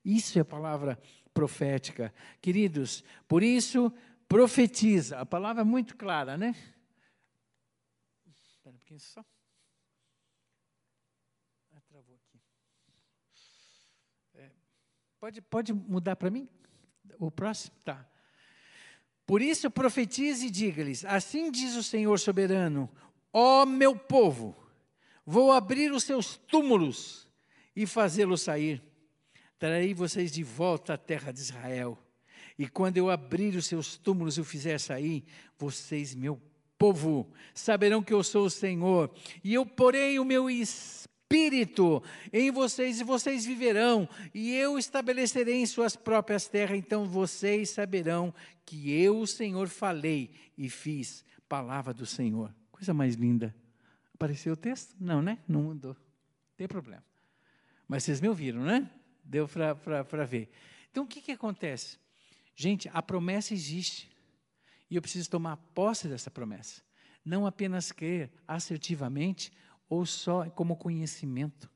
Isso 0.05 0.39
é 0.39 0.43
a 0.43 0.45
palavra 0.45 0.99
profética. 1.33 2.13
Queridos, 2.41 3.03
por 3.27 3.43
isso, 3.43 3.93
profetiza. 4.29 5.19
A 5.19 5.27
palavra 5.27 5.63
é 5.63 5.65
muito 5.65 5.97
clara, 5.97 6.37
né? 6.37 6.55
Espera 8.27 8.75
um 8.75 8.79
pouquinho 8.79 9.01
só. 9.01 9.25
Pode, 15.25 15.41
pode 15.41 15.73
mudar 15.73 16.17
para 16.17 16.29
mim? 16.29 16.47
O 17.19 17.31
próximo? 17.31 17.75
Tá. 17.83 18.07
Por 19.27 19.41
isso 19.41 19.71
profetize 19.71 20.49
e 20.49 20.51
diga-lhes: 20.51 21.03
Assim 21.03 21.51
diz 21.51 21.77
o 21.77 21.83
Senhor 21.83 22.19
soberano, 22.19 22.91
ó 23.33 23.65
meu 23.65 23.97
povo, 23.97 24.55
vou 25.25 25.51
abrir 25.51 25.91
os 25.93 26.05
seus 26.05 26.37
túmulos 26.37 27.27
e 27.75 27.87
fazê-los 27.87 28.43
sair. 28.43 28.83
Trarei 29.59 29.95
vocês 29.95 30.31
de 30.31 30.43
volta 30.43 30.93
à 30.93 30.99
terra 30.99 31.33
de 31.33 31.41
Israel. 31.41 31.99
E 32.59 32.69
quando 32.69 32.99
eu 32.99 33.09
abrir 33.09 33.57
os 33.57 33.65
seus 33.65 33.97
túmulos 33.97 34.37
e 34.37 34.43
o 34.43 34.45
fizer 34.45 34.79
sair, 34.79 35.25
vocês, 35.57 36.15
meu 36.15 36.39
povo, 36.77 37.33
saberão 37.55 38.03
que 38.03 38.13
eu 38.13 38.23
sou 38.23 38.45
o 38.45 38.51
Senhor. 38.51 39.11
E 39.43 39.55
eu 39.55 39.65
porei 39.65 40.19
o 40.19 40.25
meu 40.25 40.51
espírito 40.51 41.14
espírito 41.35 42.03
em 42.33 42.51
vocês 42.53 43.01
e 43.01 43.05
vocês 43.05 43.45
viverão, 43.45 44.09
e 44.33 44.55
eu 44.55 44.79
estabelecerei 44.79 45.57
em 45.61 45.67
suas 45.67 45.97
próprias 45.97 46.47
terras, 46.47 46.79
então 46.79 47.07
vocês 47.07 47.71
saberão 47.71 48.33
que 48.65 48.93
eu, 48.93 49.19
o 49.19 49.27
Senhor, 49.27 49.69
falei 49.69 50.31
e 50.57 50.71
fiz. 50.71 51.25
Palavra 51.49 51.93
do 51.93 52.07
Senhor. 52.07 52.55
Coisa 52.71 52.95
mais 52.95 53.17
linda. 53.17 53.55
Apareceu 54.15 54.53
o 54.53 54.57
texto? 54.57 54.95
Não, 54.99 55.21
né? 55.21 55.39
Não 55.47 55.65
mudou. 55.65 55.97
Tem 56.57 56.69
problema. 56.69 57.05
Mas 57.89 58.05
vocês 58.05 58.21
me 58.21 58.29
ouviram, 58.29 58.63
né? 58.63 58.89
Deu 59.25 59.49
para 59.49 60.25
ver. 60.25 60.49
Então 60.91 61.05
o 61.05 61.07
que, 61.07 61.21
que 61.21 61.33
acontece? 61.33 61.99
Gente, 62.55 62.89
a 62.93 63.03
promessa 63.03 63.53
existe. 63.53 64.09
E 64.89 64.97
eu 64.97 65.03
preciso 65.03 65.29
tomar 65.29 65.57
posse 65.75 66.07
dessa 66.07 66.31
promessa. 66.31 66.81
Não 67.25 67.47
apenas 67.47 67.91
crer 67.91 68.31
assertivamente, 68.47 69.53
ou 69.89 70.05
só 70.07 70.49
como 70.51 70.77
conhecimento, 70.77 71.71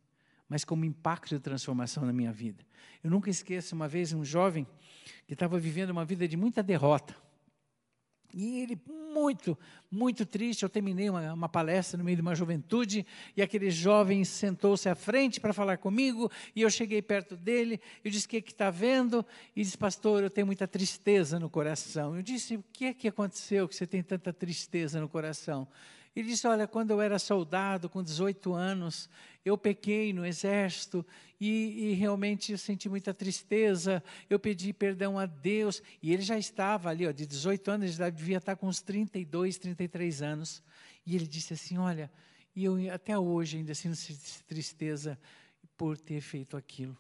mas 0.49 0.65
como 0.65 0.85
impacto 0.85 1.35
de 1.35 1.41
transformação 1.41 2.05
na 2.05 2.13
minha 2.13 2.33
vida. 2.33 2.65
Eu 3.03 3.11
nunca 3.11 3.31
esqueço 3.31 3.75
uma 3.75 3.87
vez 3.87 4.13
um 4.13 4.25
jovem 4.25 4.67
que 5.27 5.35
estava 5.35 5.59
vivendo 5.59 5.91
uma 5.91 6.05
vida 6.05 6.27
de 6.27 6.37
muita 6.37 6.63
derrota. 6.63 7.15
E 8.33 8.61
ele, 8.61 8.79
muito, 8.87 9.57
muito 9.91 10.27
triste, 10.27 10.63
eu 10.63 10.69
terminei 10.69 11.09
uma, 11.09 11.33
uma, 11.33 11.49
palestra 11.49 11.97
no 11.97 12.05
meio 12.05 12.17
de 12.17 12.21
uma 12.21 12.35
juventude, 12.35 13.07
e 13.35 13.41
aquele 13.41 13.71
jovem 13.71 14.23
sentou-se 14.23 14.87
à 14.87 14.95
frente 14.95 15.41
para 15.41 15.55
falar 15.55 15.79
comigo, 15.79 16.31
e 16.55 16.61
eu 16.61 16.69
cheguei 16.69 17.01
perto 17.01 17.37
dele, 17.37 17.81
eu 18.05 18.11
disse, 18.11 18.27
o 18.27 18.29
que 18.29 18.39
está 18.39 18.71
vendo? 18.71 19.25
E 19.57 19.63
disse, 19.63 19.79
pastor, 19.79 20.23
eu 20.23 20.31
tenho 20.31 20.47
muita 20.47 20.69
tristeza 20.69 21.41
no 21.41 21.49
coração. 21.49 22.17
Eu 22.17 22.23
disse, 22.23 22.57
o 22.57 22.65
que 22.71 22.85
é 22.87 22.95
que 22.95 23.09
aconteceu 23.09 23.67
que 23.67 23.75
você 23.75 23.87
tem 23.87 24.03
tanta 24.03 24.31
tristeza 24.31 25.01
no 25.01 25.09
coração? 25.09 25.67
Ele 26.19 26.31
disse: 26.31 26.49
Olha, 26.49 26.67
quando 26.67 26.91
eu 26.91 27.01
era 27.01 27.17
soldado, 27.17 27.89
com 27.89 28.03
18 28.03 28.53
anos, 28.53 29.09
eu 29.45 29.57
pequei 29.57 30.13
no 30.13 30.27
exército 30.27 31.07
e, 31.41 31.91
e, 31.91 31.95
realmente 31.95 32.51
eu 32.51 32.59
senti 32.59 32.89
muita 32.89 33.15
tristeza. 33.15 34.03
Eu 34.29 34.37
pedi 34.41 34.73
perdão 34.73 35.17
a 35.17 35.27
Deus. 35.27 35.81
E 36.03 36.13
ele 36.13 36.23
já 36.23 36.37
estava 36.37 36.91
ali, 36.91 37.07
ó, 37.07 37.13
de 37.13 37.25
18 37.25 37.71
anos, 37.71 38.01
ele 38.01 38.11
devia 38.11 38.39
estar 38.39 38.57
com 38.57 38.67
uns 38.67 38.83
32, 38.83 39.59
33 39.59 40.21
anos. 40.21 40.61
E 41.07 41.15
ele 41.15 41.25
disse 41.25 41.53
assim: 41.53 41.79
Olha, 41.79 42.11
e 42.57 42.65
eu 42.65 42.93
até 42.93 43.17
hoje 43.17 43.59
ainda 43.59 43.73
sinto 43.73 43.97
tristeza 44.49 45.17
por 45.77 45.97
ter 45.97 46.21
feito 46.21 46.57
aquilo. 46.57 46.99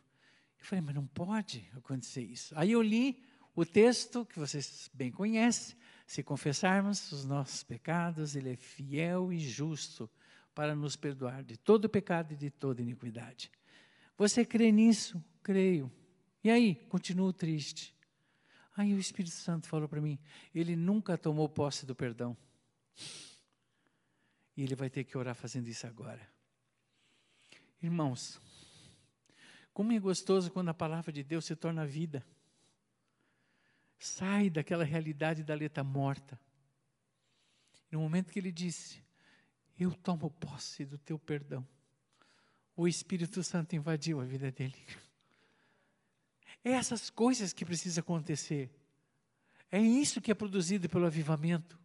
Eu 0.60 0.64
falei: 0.64 0.80
Mas 0.80 0.94
não 0.94 1.08
pode 1.08 1.68
acontecer 1.76 2.22
isso. 2.22 2.54
Aí 2.56 2.70
eu 2.70 2.80
li 2.80 3.20
o 3.52 3.66
texto 3.66 4.24
que 4.24 4.38
vocês 4.38 4.88
bem 4.94 5.10
conhecem 5.10 5.76
se 6.08 6.22
confessarmos 6.22 7.12
os 7.12 7.26
nossos 7.26 7.62
pecados, 7.62 8.34
Ele 8.34 8.54
é 8.54 8.56
fiel 8.56 9.30
e 9.30 9.38
justo 9.38 10.10
para 10.54 10.74
nos 10.74 10.96
perdoar 10.96 11.44
de 11.44 11.58
todo 11.58 11.86
pecado 11.86 12.32
e 12.32 12.36
de 12.36 12.48
toda 12.48 12.80
iniquidade. 12.80 13.52
Você 14.16 14.42
crê 14.42 14.72
nisso? 14.72 15.22
Creio. 15.42 15.92
E 16.42 16.50
aí, 16.50 16.74
continuo 16.88 17.30
triste. 17.30 17.94
Aí 18.74 18.94
o 18.94 18.98
Espírito 18.98 19.34
Santo 19.34 19.68
falou 19.68 19.86
para 19.86 20.00
mim: 20.00 20.18
ele 20.54 20.74
nunca 20.74 21.18
tomou 21.18 21.46
posse 21.46 21.84
do 21.84 21.94
perdão. 21.94 22.34
E 24.56 24.62
ele 24.62 24.74
vai 24.74 24.88
ter 24.88 25.04
que 25.04 25.18
orar 25.18 25.34
fazendo 25.34 25.68
isso 25.68 25.86
agora. 25.86 26.26
Irmãos, 27.82 28.40
como 29.74 29.92
é 29.92 30.00
gostoso 30.00 30.50
quando 30.50 30.70
a 30.70 30.74
palavra 30.74 31.12
de 31.12 31.22
Deus 31.22 31.44
se 31.44 31.54
torna 31.54 31.84
vida. 31.84 32.24
Sai 33.98 34.48
daquela 34.48 34.84
realidade 34.84 35.42
da 35.42 35.54
letra 35.54 35.82
morta. 35.82 36.40
No 37.90 38.00
momento 38.00 38.32
que 38.32 38.38
ele 38.38 38.52
disse: 38.52 39.02
Eu 39.78 39.92
tomo 39.92 40.30
posse 40.30 40.84
do 40.84 40.96
teu 40.98 41.18
perdão, 41.18 41.66
o 42.76 42.86
Espírito 42.86 43.42
Santo 43.42 43.74
invadiu 43.74 44.20
a 44.20 44.24
vida 44.24 44.52
dele. 44.52 44.76
É 46.64 46.72
essas 46.72 47.10
coisas 47.10 47.52
que 47.52 47.64
precisam 47.64 48.02
acontecer. 48.02 48.70
É 49.70 49.80
isso 49.80 50.20
que 50.20 50.30
é 50.30 50.34
produzido 50.34 50.88
pelo 50.88 51.06
avivamento. 51.06 51.78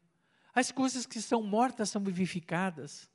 As 0.54 0.72
coisas 0.72 1.06
que 1.06 1.22
são 1.22 1.42
mortas 1.42 1.90
são 1.90 2.04
vivificadas. 2.04 3.10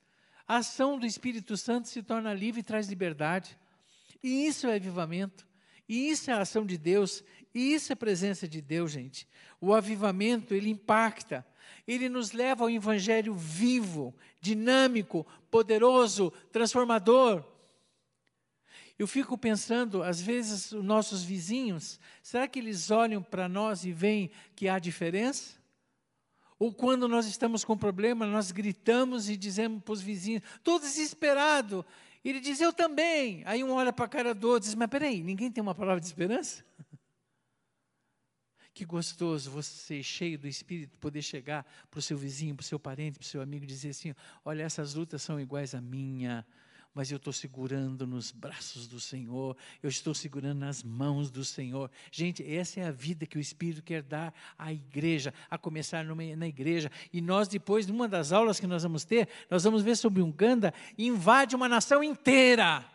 A 0.46 0.56
ação 0.56 0.98
do 0.98 1.06
Espírito 1.06 1.56
Santo 1.56 1.88
se 1.88 2.02
torna 2.02 2.34
livre 2.34 2.60
e 2.60 2.64
traz 2.64 2.88
liberdade. 2.88 3.58
E 4.22 4.46
isso 4.46 4.66
é 4.66 4.76
avivamento. 4.76 5.46
E 5.88 6.10
isso 6.10 6.30
é 6.30 6.34
a 6.34 6.40
ação 6.40 6.66
de 6.66 6.76
Deus, 6.76 7.22
e 7.58 7.74
isso 7.74 7.92
é 7.92 7.96
presença 7.96 8.46
de 8.46 8.60
Deus, 8.60 8.92
gente. 8.92 9.26
O 9.60 9.74
avivamento, 9.74 10.54
ele 10.54 10.70
impacta, 10.70 11.44
ele 11.88 12.08
nos 12.08 12.30
leva 12.30 12.62
ao 12.62 12.70
evangelho 12.70 13.34
vivo, 13.34 14.14
dinâmico, 14.40 15.26
poderoso, 15.50 16.30
transformador. 16.52 17.44
Eu 18.96 19.08
fico 19.08 19.36
pensando, 19.36 20.04
às 20.04 20.20
vezes, 20.20 20.70
os 20.70 20.84
nossos 20.84 21.24
vizinhos, 21.24 21.98
será 22.22 22.46
que 22.46 22.60
eles 22.60 22.92
olham 22.92 23.20
para 23.20 23.48
nós 23.48 23.84
e 23.84 23.90
veem 23.90 24.30
que 24.54 24.68
há 24.68 24.78
diferença? 24.78 25.58
Ou 26.60 26.72
quando 26.72 27.08
nós 27.08 27.26
estamos 27.26 27.64
com 27.64 27.76
problema, 27.76 28.24
nós 28.24 28.52
gritamos 28.52 29.28
e 29.28 29.36
dizemos 29.36 29.82
para 29.82 29.92
os 29.92 30.00
vizinhos, 30.00 30.44
estou 30.56 30.78
desesperado, 30.78 31.84
ele 32.24 32.38
diz, 32.38 32.60
eu 32.60 32.72
também. 32.72 33.42
Aí 33.46 33.64
um 33.64 33.72
olha 33.72 33.92
para 33.92 34.04
a 34.04 34.08
cara 34.08 34.32
do 34.32 34.48
outro 34.48 34.66
e 34.66 34.68
diz, 34.68 34.74
mas 34.76 34.88
peraí, 34.88 35.24
ninguém 35.24 35.50
tem 35.50 35.60
uma 35.60 35.74
palavra 35.74 36.00
de 36.00 36.06
esperança? 36.06 36.64
Que 38.78 38.84
gostoso 38.84 39.50
você, 39.50 40.04
cheio 40.04 40.38
do 40.38 40.46
Espírito, 40.46 40.96
poder 40.98 41.20
chegar 41.20 41.66
para 41.90 41.98
o 41.98 42.00
seu 42.00 42.16
vizinho, 42.16 42.54
para 42.54 42.62
o 42.62 42.64
seu 42.64 42.78
parente, 42.78 43.18
para 43.18 43.24
o 43.24 43.28
seu 43.28 43.42
amigo 43.42 43.64
e 43.64 43.66
dizer 43.66 43.88
assim: 43.88 44.14
olha, 44.44 44.62
essas 44.62 44.94
lutas 44.94 45.20
são 45.20 45.40
iguais 45.40 45.74
à 45.74 45.80
minha, 45.80 46.46
mas 46.94 47.10
eu 47.10 47.16
estou 47.16 47.32
segurando 47.32 48.06
nos 48.06 48.30
braços 48.30 48.86
do 48.86 49.00
Senhor, 49.00 49.56
eu 49.82 49.88
estou 49.88 50.14
segurando 50.14 50.60
nas 50.60 50.84
mãos 50.84 51.28
do 51.28 51.44
Senhor. 51.44 51.90
Gente, 52.12 52.48
essa 52.48 52.78
é 52.78 52.84
a 52.84 52.92
vida 52.92 53.26
que 53.26 53.36
o 53.36 53.40
Espírito 53.40 53.82
quer 53.82 54.00
dar 54.00 54.32
à 54.56 54.72
igreja, 54.72 55.34
a 55.50 55.58
começar 55.58 56.04
numa, 56.04 56.22
na 56.36 56.46
igreja. 56.46 56.88
E 57.12 57.20
nós, 57.20 57.48
depois, 57.48 57.84
numa 57.84 58.06
das 58.06 58.30
aulas 58.30 58.60
que 58.60 58.66
nós 58.68 58.84
vamos 58.84 59.04
ter, 59.04 59.28
nós 59.50 59.64
vamos 59.64 59.82
ver 59.82 59.96
sobre 59.96 60.22
Uganda, 60.22 60.72
invade 60.96 61.56
uma 61.56 61.68
nação 61.68 62.04
inteira 62.04 62.88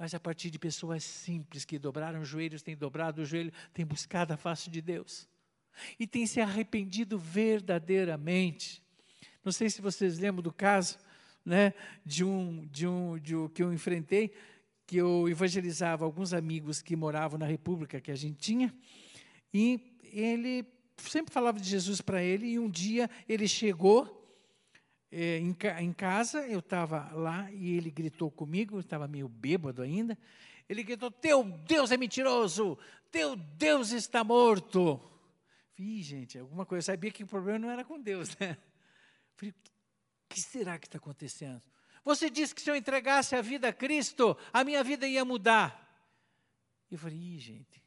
mas 0.00 0.14
a 0.14 0.18
partir 0.18 0.48
de 0.48 0.58
pessoas 0.58 1.04
simples 1.04 1.66
que 1.66 1.78
dobraram 1.78 2.22
os 2.22 2.28
joelhos, 2.28 2.62
têm 2.62 2.74
dobrado 2.74 3.20
o 3.20 3.24
joelho, 3.26 3.52
têm 3.74 3.84
buscado 3.84 4.32
a 4.32 4.36
face 4.38 4.70
de 4.70 4.80
Deus 4.80 5.28
e 5.98 6.06
têm 6.06 6.26
se 6.26 6.40
arrependido 6.40 7.18
verdadeiramente. 7.18 8.82
Não 9.44 9.52
sei 9.52 9.68
se 9.68 9.82
vocês 9.82 10.18
lembram 10.18 10.42
do 10.42 10.54
caso, 10.54 10.98
né, 11.44 11.74
de 12.02 12.24
um, 12.24 12.66
de 12.68 12.86
um, 12.86 13.18
de 13.18 13.36
um 13.36 13.46
que 13.46 13.62
eu 13.62 13.74
enfrentei, 13.74 14.32
que 14.86 14.96
eu 14.96 15.28
evangelizava 15.28 16.02
alguns 16.02 16.32
amigos 16.32 16.80
que 16.80 16.96
moravam 16.96 17.38
na 17.38 17.44
República 17.44 18.00
que 18.00 18.10
a 18.10 18.16
gente 18.16 18.38
tinha, 18.38 18.74
e 19.52 19.98
ele 20.02 20.64
sempre 20.96 21.30
falava 21.30 21.60
de 21.60 21.68
Jesus 21.68 22.00
para 22.00 22.22
ele, 22.22 22.46
e 22.46 22.58
um 22.58 22.70
dia 22.70 23.10
ele 23.28 23.46
chegou 23.46 24.19
é, 25.12 25.38
em, 25.38 25.56
em, 25.80 25.92
casa, 25.92 26.46
eu 26.46 26.60
estava 26.60 27.10
lá 27.12 27.50
e 27.50 27.76
ele 27.76 27.90
gritou 27.90 28.30
comigo, 28.30 28.78
estava 28.78 29.08
meio 29.08 29.28
bêbado 29.28 29.82
ainda. 29.82 30.16
Ele 30.68 30.84
gritou: 30.84 31.10
Teu 31.10 31.42
Deus 31.42 31.90
é 31.90 31.96
mentiroso, 31.96 32.78
teu 33.10 33.34
Deus 33.34 33.90
está 33.90 34.22
morto. 34.22 35.00
Vi, 35.76 36.00
gente, 36.02 36.38
alguma 36.38 36.64
coisa. 36.64 36.92
Eu 36.92 36.94
sabia 36.94 37.10
que 37.10 37.24
o 37.24 37.26
problema 37.26 37.58
não 37.58 37.70
era 37.70 37.84
com 37.84 38.00
Deus, 38.00 38.36
né? 38.38 38.56
Falei: 39.34 39.52
O 39.52 39.54
que 40.28 40.40
será 40.40 40.78
que 40.78 40.86
está 40.86 40.98
acontecendo? 40.98 41.62
Você 42.04 42.30
disse 42.30 42.54
que 42.54 42.62
se 42.62 42.70
eu 42.70 42.76
entregasse 42.76 43.34
a 43.34 43.42
vida 43.42 43.68
a 43.68 43.72
Cristo, 43.72 44.36
a 44.52 44.62
minha 44.62 44.84
vida 44.84 45.08
ia 45.08 45.24
mudar. 45.24 45.88
Eu 46.88 46.98
falei: 46.98 47.18
Ih, 47.18 47.38
gente, 47.38 47.82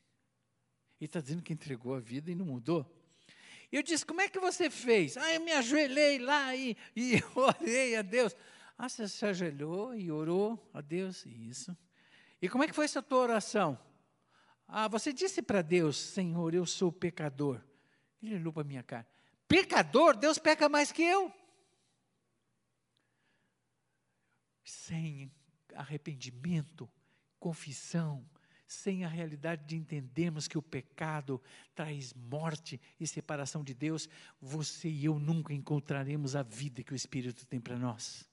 ele 1.00 1.08
está 1.08 1.22
dizendo 1.22 1.42
que 1.42 1.54
entregou 1.54 1.96
a 1.96 2.00
vida 2.00 2.30
e 2.30 2.36
não 2.36 2.46
mudou. 2.46 2.86
Eu 3.74 3.82
disse, 3.82 4.06
como 4.06 4.22
é 4.22 4.30
que 4.30 4.40
você 4.40 4.70
fez? 4.70 5.18
Ah, 5.18 5.34
eu 5.34 5.42
me 5.42 5.52
ajoelhei 5.52 6.20
lá 6.20 6.56
e, 6.56 6.78
e 6.96 7.14
orei 7.36 7.96
a 7.96 8.04
Deus. 8.04 8.36
Ah, 8.78 8.88
você 8.88 9.08
se 9.08 9.26
ajoelhou 9.26 9.96
e 9.96 10.12
orou 10.12 10.70
a 10.72 10.80
Deus? 10.80 11.26
Isso. 11.26 11.76
E 12.40 12.48
como 12.48 12.64
é 12.64 12.68
que 12.68 12.74
foi 12.76 12.86
essa 12.86 13.02
tua 13.02 13.18
oração? 13.18 13.80
Ah, 14.68 14.88
você 14.88 15.12
disse 15.12 15.42
para 15.42 15.64
Deus, 15.64 15.98
Senhor, 15.98 16.54
eu 16.54 16.68
sou 16.68 16.92
pecador. 16.92 17.60
Ele 18.22 18.36
olhou 18.36 18.54
para 18.54 18.62
a 18.62 18.66
minha 18.66 18.84
cara. 18.84 19.08
Pecador? 19.48 20.16
Deus 20.16 20.38
peca 20.38 20.70
mais 20.70 20.92
que 20.92 21.02
eu. 21.02 21.34
Sem 24.64 25.32
arrependimento, 25.74 26.88
confissão, 27.40 28.24
sem 28.74 29.06
a 29.06 29.08
realidade 29.08 29.66
de 29.66 29.76
entendermos 29.76 30.48
que 30.48 30.58
o 30.58 30.62
pecado 30.62 31.42
traz 31.76 32.14
morte 32.14 32.82
e 33.00 33.08
separação 33.08 33.64
de 33.64 33.74
Deus, 33.74 34.10
você 34.42 34.90
e 34.90 35.06
eu 35.06 35.20
nunca 35.20 35.54
encontraremos 35.54 36.36
a 36.36 36.44
vida 36.44 36.84
que 36.84 36.94
o 36.94 36.96
Espírito 36.96 37.46
tem 37.46 37.60
para 37.60 37.78
nós. 37.78 38.28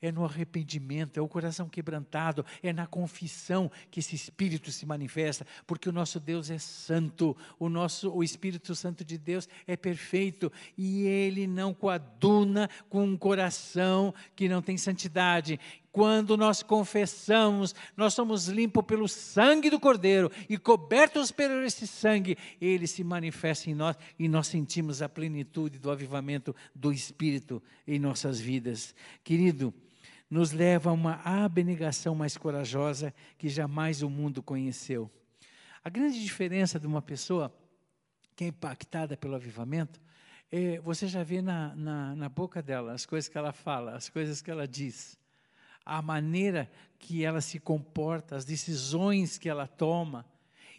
É 0.00 0.12
no 0.12 0.24
arrependimento, 0.24 1.18
é 1.18 1.20
o 1.20 1.28
coração 1.28 1.68
quebrantado, 1.68 2.44
é 2.62 2.72
na 2.72 2.86
confissão 2.86 3.70
que 3.90 4.00
esse 4.00 4.14
Espírito 4.14 4.70
se 4.70 4.86
manifesta, 4.86 5.46
porque 5.66 5.88
o 5.88 5.92
nosso 5.92 6.20
Deus 6.20 6.50
é 6.50 6.58
santo, 6.58 7.36
o 7.58 7.68
nosso 7.68 8.12
o 8.12 8.22
Espírito 8.22 8.74
Santo 8.74 9.04
de 9.04 9.18
Deus 9.18 9.48
é 9.66 9.76
perfeito 9.76 10.52
e 10.76 11.02
ele 11.02 11.46
não 11.46 11.74
coaduna 11.74 12.68
com 12.88 13.04
um 13.04 13.16
coração 13.16 14.14
que 14.34 14.48
não 14.48 14.62
tem 14.62 14.76
santidade. 14.76 15.58
Quando 15.92 16.38
nós 16.38 16.62
confessamos, 16.62 17.74
nós 17.94 18.14
somos 18.14 18.48
limpos 18.48 18.82
pelo 18.86 19.06
sangue 19.06 19.68
do 19.68 19.78
Cordeiro 19.78 20.32
e 20.48 20.56
cobertos 20.56 21.30
pelo 21.30 21.62
esse 21.62 21.86
sangue, 21.86 22.38
ele 22.58 22.86
se 22.86 23.04
manifesta 23.04 23.68
em 23.68 23.74
nós 23.74 23.94
e 24.18 24.26
nós 24.26 24.46
sentimos 24.46 25.02
a 25.02 25.08
plenitude 25.08 25.78
do 25.78 25.90
avivamento 25.90 26.56
do 26.74 26.90
Espírito 26.90 27.62
em 27.86 27.98
nossas 27.98 28.40
vidas. 28.40 28.94
Querido, 29.22 29.72
nos 30.30 30.52
leva 30.52 30.88
a 30.88 30.94
uma 30.94 31.20
abnegação 31.24 32.14
mais 32.14 32.38
corajosa 32.38 33.12
que 33.36 33.50
jamais 33.50 34.02
o 34.02 34.08
mundo 34.08 34.42
conheceu. 34.42 35.10
A 35.84 35.90
grande 35.90 36.22
diferença 36.22 36.80
de 36.80 36.86
uma 36.86 37.02
pessoa 37.02 37.54
que 38.34 38.44
é 38.44 38.46
impactada 38.46 39.14
pelo 39.14 39.34
avivamento, 39.34 40.00
é, 40.50 40.80
você 40.80 41.06
já 41.06 41.22
vê 41.22 41.42
na, 41.42 41.76
na, 41.76 42.16
na 42.16 42.28
boca 42.30 42.62
dela 42.62 42.94
as 42.94 43.04
coisas 43.04 43.28
que 43.28 43.36
ela 43.36 43.52
fala, 43.52 43.94
as 43.94 44.08
coisas 44.08 44.40
que 44.40 44.50
ela 44.50 44.66
diz 44.66 45.20
a 45.84 46.00
maneira 46.00 46.70
que 46.98 47.24
ela 47.24 47.40
se 47.40 47.58
comporta, 47.58 48.36
as 48.36 48.44
decisões 48.44 49.38
que 49.38 49.48
ela 49.48 49.66
toma. 49.66 50.24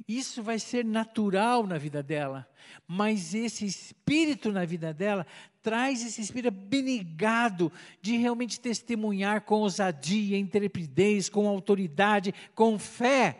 Isso 0.07 0.41
vai 0.41 0.59
ser 0.59 0.83
natural 0.83 1.65
na 1.67 1.77
vida 1.77 2.01
dela, 2.01 2.47
mas 2.87 3.33
esse 3.33 3.65
espírito 3.65 4.51
na 4.51 4.65
vida 4.65 4.93
dela 4.93 5.25
traz 5.61 6.05
esse 6.05 6.21
espírito 6.21 6.51
benigado 6.51 7.71
de 8.01 8.17
realmente 8.17 8.59
testemunhar 8.59 9.41
com 9.41 9.61
ousadia, 9.61 10.37
intrepidez, 10.37 11.29
com 11.29 11.47
autoridade, 11.47 12.33
com 12.53 12.77
fé. 12.77 13.39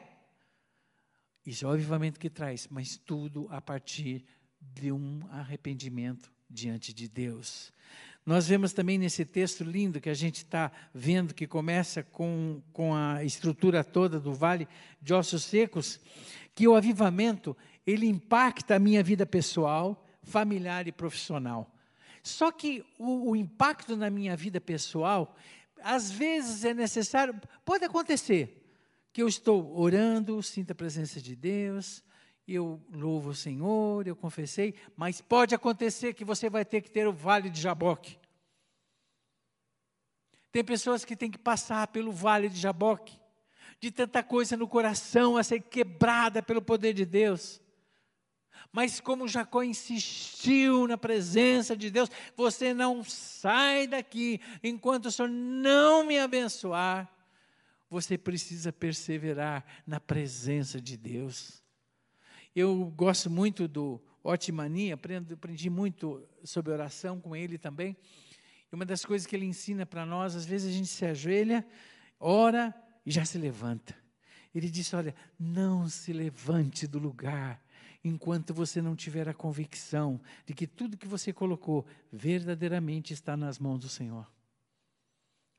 Isso 1.46 1.66
é 1.66 1.68
o 1.68 1.72
avivamento 1.72 2.20
que 2.20 2.30
traz, 2.30 2.68
mas 2.72 2.96
tudo 2.96 3.48
a 3.50 3.60
partir 3.60 4.24
de 4.62 4.92
um 4.92 5.22
arrependimento 5.30 6.32
diante 6.50 6.94
de 6.94 7.10
Deus. 7.10 7.74
Nós 8.26 8.48
vemos 8.48 8.72
também 8.72 8.98
nesse 8.98 9.26
texto 9.26 9.64
lindo 9.64 10.00
que 10.00 10.10
a 10.10 10.14
gente 10.14 10.38
está 10.38 10.72
vendo, 10.94 11.34
que 11.34 11.46
começa 11.46 12.04
com, 12.04 12.62
com 12.72 12.96
a 12.96 13.24
estrutura 13.24 13.84
toda 13.84 14.20
do 14.20 14.34
vale 14.34 14.68
de 15.02 15.14
ossos 15.14 15.44
secos, 15.44 16.00
que 16.56 16.68
o 16.68 16.76
avivamento, 16.76 17.56
ele 17.86 18.08
impacta 18.08 18.76
a 18.76 18.80
minha 18.80 19.04
vida 19.04 19.26
pessoal, 19.26 20.08
familiar 20.24 20.88
e 20.88 20.92
profissional. 20.92 21.70
Só 22.24 22.50
que 22.50 22.86
o, 22.98 23.32
o 23.32 23.36
impacto 23.36 23.98
na 23.98 24.10
minha 24.10 24.38
vida 24.38 24.62
pessoal, 24.62 25.36
às 25.82 26.10
vezes 26.10 26.64
é 26.64 26.74
necessário, 26.74 27.36
pode 27.66 27.84
acontecer, 27.84 28.62
que 29.12 29.22
eu 29.22 29.28
estou 29.28 29.78
orando, 29.78 30.42
sinto 30.42 30.72
a 30.72 30.76
presença 30.76 31.22
de 31.22 31.36
Deus, 31.36 32.02
eu 32.48 32.82
louvo 32.92 33.30
o 33.30 33.36
Senhor, 33.36 34.06
eu 34.06 34.16
confessei, 34.16 34.76
mas 34.96 35.22
pode 35.22 35.56
acontecer 35.56 36.14
que 36.14 36.26
você 36.26 36.50
vai 36.50 36.66
ter 36.66 36.82
que 36.82 36.92
ter 36.92 37.08
o 37.08 37.14
vale 37.14 37.50
de 37.50 37.62
Jaboque. 37.62 38.18
Tem 40.52 40.64
pessoas 40.64 41.06
que 41.06 41.16
têm 41.16 41.32
que 41.32 41.38
passar 41.38 41.88
pelo 41.88 42.12
vale 42.12 42.50
de 42.50 42.60
Jaboque, 42.60 43.18
de 43.80 43.92
tanta 43.92 44.22
coisa 44.22 44.58
no 44.58 44.68
coração 44.68 45.38
a 45.38 45.44
ser 45.44 45.62
quebrada 45.62 46.44
pelo 46.44 46.62
poder 46.62 46.94
de 46.94 47.06
Deus. 47.06 47.62
Mas 48.72 49.00
como 49.00 49.28
Jacó 49.28 49.64
insistiu 49.64 50.88
na 50.88 50.98
presença 50.98 51.78
de 51.78 51.90
Deus, 51.90 52.10
você 52.36 52.74
não 52.74 53.04
sai 53.04 53.88
daqui 53.88 54.42
enquanto 54.64 55.06
o 55.06 55.12
Senhor 55.12 55.30
não 55.30 56.06
me 56.06 56.20
abençoar. 56.20 57.10
Você 57.90 58.18
precisa 58.18 58.74
perseverar 58.74 59.64
na 59.86 60.00
presença 60.00 60.82
de 60.82 60.98
Deus. 60.98 61.63
Eu 62.56 62.86
gosto 62.96 63.30
muito 63.30 63.68
do 63.68 64.00
Otimani, 64.24 64.92
aprendi, 64.92 65.34
aprendi 65.34 65.70
muito 65.70 66.24
sobre 66.44 66.72
oração 66.72 67.20
com 67.20 67.36
ele 67.36 67.58
também. 67.58 67.98
E 68.72 68.76
uma 68.76 68.86
das 68.86 69.04
coisas 69.04 69.26
que 69.26 69.36
ele 69.36 69.46
ensina 69.46 69.86
para 69.86 70.06
nós, 70.06 70.36
às 70.36 70.46
vezes 70.46 70.70
a 70.70 70.78
gente 70.78 70.88
se 70.88 71.06
ajoelha, 71.06 71.66
ora 72.20 72.74
e 73.06 73.12
já 73.12 73.26
se 73.26 73.38
levanta. 73.38 73.96
Ele 74.54 74.70
disse: 74.70 74.96
Olha, 74.96 75.16
não 75.40 75.90
se 75.90 76.14
levante 76.14 76.86
do 76.86 77.00
lugar 77.00 77.64
enquanto 78.04 78.54
você 78.54 78.82
não 78.82 78.96
tiver 78.96 79.28
a 79.28 79.34
convicção 79.34 80.22
de 80.46 80.54
que 80.54 80.68
tudo 80.68 80.98
que 80.98 81.08
você 81.08 81.34
colocou 81.34 81.86
verdadeiramente 82.12 83.14
está 83.14 83.36
nas 83.36 83.58
mãos 83.58 83.80
do 83.80 83.90
Senhor. 83.90 84.32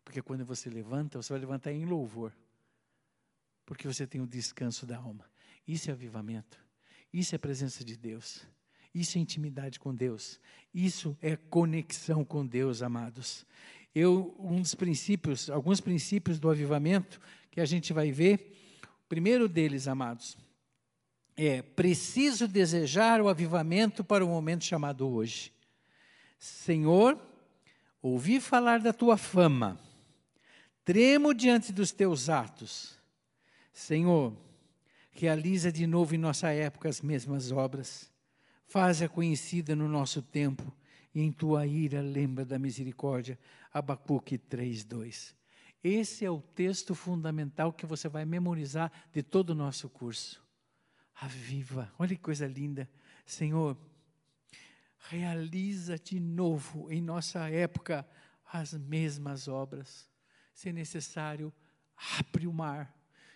Porque 0.05 0.23
quando 0.23 0.45
você 0.45 0.71
levanta, 0.71 1.21
você 1.21 1.33
vai 1.33 1.41
levantar 1.41 1.73
em 1.73 1.85
louvor. 1.85 2.33
Porque 3.67 3.89
você 3.89 4.07
tem 4.07 4.21
o 4.21 4.27
descanso 4.27 4.87
da 4.87 4.99
alma. 4.99 5.25
Isso 5.67 5.91
é 5.91 5.93
avivamento. 5.93 6.64
Isso 7.15 7.33
é 7.33 7.39
presença 7.39 7.85
de 7.85 7.97
Deus. 7.97 8.41
Isso 8.93 9.17
é 9.19 9.21
intimidade 9.21 9.79
com 9.79 9.95
Deus. 9.95 10.41
Isso 10.75 11.17
é 11.23 11.37
conexão 11.37 12.25
com 12.25 12.45
Deus, 12.45 12.83
amados. 12.83 13.47
Eu 13.95 14.35
um 14.37 14.61
dos 14.61 14.75
princípios, 14.75 15.49
alguns 15.49 15.81
princípios 15.81 16.41
do 16.41 16.51
avivamento 16.51 17.21
que 17.53 17.61
a 17.61 17.65
gente 17.65 17.93
vai 17.93 18.11
ver. 18.11 18.53
O 19.05 19.09
primeiro 19.09 19.49
deles, 19.49 19.87
amados, 19.87 20.37
é 21.37 21.63
preciso 21.63 22.49
desejar 22.49 23.21
o 23.21 23.29
avivamento 23.29 24.03
para 24.03 24.25
o 24.25 24.29
momento 24.29 24.65
chamado 24.65 25.09
hoje. 25.09 25.53
Senhor, 26.37 27.17
ouvi 28.03 28.41
falar 28.41 28.81
da 28.81 28.93
tua 28.93 29.17
fama. 29.17 29.79
Tremo 30.85 31.33
diante 31.33 31.73
dos 31.73 31.93
teus 31.93 32.29
atos. 32.29 32.99
Senhor, 33.73 34.37
realiza 35.15 35.71
de 35.71 35.87
novo 35.87 36.15
em 36.15 36.19
nossa 36.19 36.51
época 36.51 36.89
as 36.89 37.01
mesmas 37.01 37.53
obras. 37.53 38.13
Faz-a 38.67 39.09
conhecida 39.09 39.77
no 39.77 39.89
nosso 39.89 40.21
tempo, 40.21 40.75
e 41.15 41.21
em 41.21 41.31
tua 41.31 41.67
ira 41.67 42.01
lembra 42.01 42.45
da 42.45 42.59
misericórdia. 42.59 43.39
Abacuque 43.73 44.37
3:2. 44.37 45.35
Esse 45.83 46.25
é 46.25 46.31
o 46.31 46.41
texto 46.41 46.95
fundamental 46.95 47.73
que 47.73 47.87
você 47.87 48.09
vai 48.09 48.25
memorizar 48.25 48.91
de 49.13 49.23
todo 49.23 49.51
o 49.51 49.55
nosso 49.55 49.89
curso. 49.89 50.43
Aviva, 51.15 51.93
olha 51.99 52.17
que 52.17 52.23
coisa 52.23 52.47
linda. 52.47 52.89
Senhor, 53.25 53.77
realiza 55.09 55.99
de 55.99 56.19
novo 56.19 56.91
em 56.91 57.01
nossa 57.01 57.49
época 57.51 58.07
as 58.53 58.73
mesmas 58.73 59.47
obras. 59.47 60.09
Se 60.53 60.73
necessário, 60.73 61.53
abre 62.19 62.47
o 62.47 62.53
mar. 62.53 62.93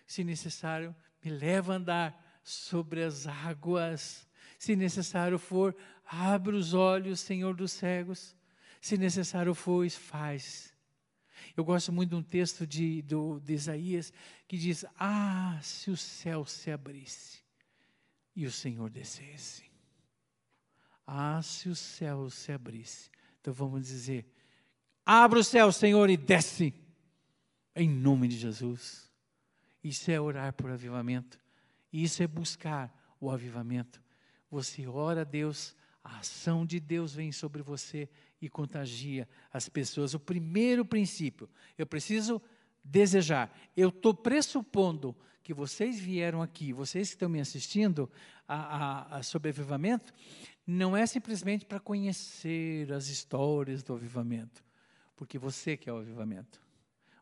Se 0.07 0.23
necessário, 0.23 0.95
me 1.23 1.31
leva 1.31 1.73
a 1.73 1.75
andar 1.77 2.39
sobre 2.43 3.03
as 3.03 3.27
águas. 3.27 4.27
Se 4.57 4.75
necessário 4.75 5.37
for, 5.37 5.75
abre 6.05 6.55
os 6.55 6.73
olhos, 6.73 7.19
Senhor 7.19 7.55
dos 7.55 7.71
cegos. 7.71 8.35
Se 8.81 8.97
necessário 8.97 9.53
for, 9.53 9.89
faz. 9.89 10.73
Eu 11.55 11.63
gosto 11.63 11.91
muito 11.91 12.11
de 12.11 12.15
um 12.15 12.23
texto 12.23 12.65
de, 12.65 13.01
do, 13.01 13.39
de 13.39 13.53
Isaías 13.53 14.13
que 14.47 14.57
diz: 14.57 14.85
Ah, 14.97 15.59
se 15.61 15.91
o 15.91 15.97
céu 15.97 16.45
se 16.45 16.71
abrisse 16.71 17.39
e 18.35 18.45
o 18.45 18.51
Senhor 18.51 18.89
descesse. 18.89 19.63
Ah, 21.05 21.41
se 21.41 21.69
o 21.69 21.75
céu 21.75 22.29
se 22.29 22.51
abrisse. 22.51 23.09
Então 23.41 23.53
vamos 23.53 23.87
dizer: 23.87 24.25
Abra 25.05 25.39
o 25.39 25.43
céu, 25.43 25.71
Senhor, 25.71 26.09
e 26.09 26.17
desce. 26.17 26.73
Em 27.75 27.89
nome 27.89 28.27
de 28.27 28.37
Jesus. 28.37 29.08
Isso 29.83 30.11
é 30.11 30.19
orar 30.19 30.53
por 30.53 30.69
avivamento. 30.69 31.39
Isso 31.91 32.21
é 32.21 32.27
buscar 32.27 32.93
o 33.19 33.31
avivamento. 33.31 34.01
Você 34.49 34.87
ora 34.87 35.21
a 35.21 35.23
Deus, 35.23 35.75
a 36.03 36.19
ação 36.19 36.65
de 36.65 36.79
Deus 36.79 37.13
vem 37.13 37.31
sobre 37.31 37.61
você 37.61 38.09
e 38.41 38.49
contagia 38.49 39.27
as 39.51 39.69
pessoas. 39.69 40.13
O 40.13 40.19
primeiro 40.19 40.85
princípio, 40.85 41.49
eu 41.77 41.85
preciso 41.85 42.41
desejar. 42.83 43.55
Eu 43.75 43.89
estou 43.89 44.13
pressupondo 44.13 45.15
que 45.43 45.53
vocês 45.53 45.99
vieram 45.99 46.41
aqui, 46.41 46.71
vocês 46.71 47.09
que 47.09 47.15
estão 47.15 47.29
me 47.29 47.39
assistindo 47.39 48.09
a, 48.47 48.55
a, 48.55 49.17
a 49.17 49.23
sobre 49.23 49.49
avivamento, 49.49 50.13
não 50.65 50.95
é 50.95 51.05
simplesmente 51.07 51.65
para 51.65 51.79
conhecer 51.79 52.91
as 52.93 53.07
histórias 53.07 53.81
do 53.81 53.93
avivamento, 53.93 54.63
porque 55.15 55.39
você 55.39 55.75
quer 55.75 55.91
o 55.91 55.97
avivamento, 55.97 56.61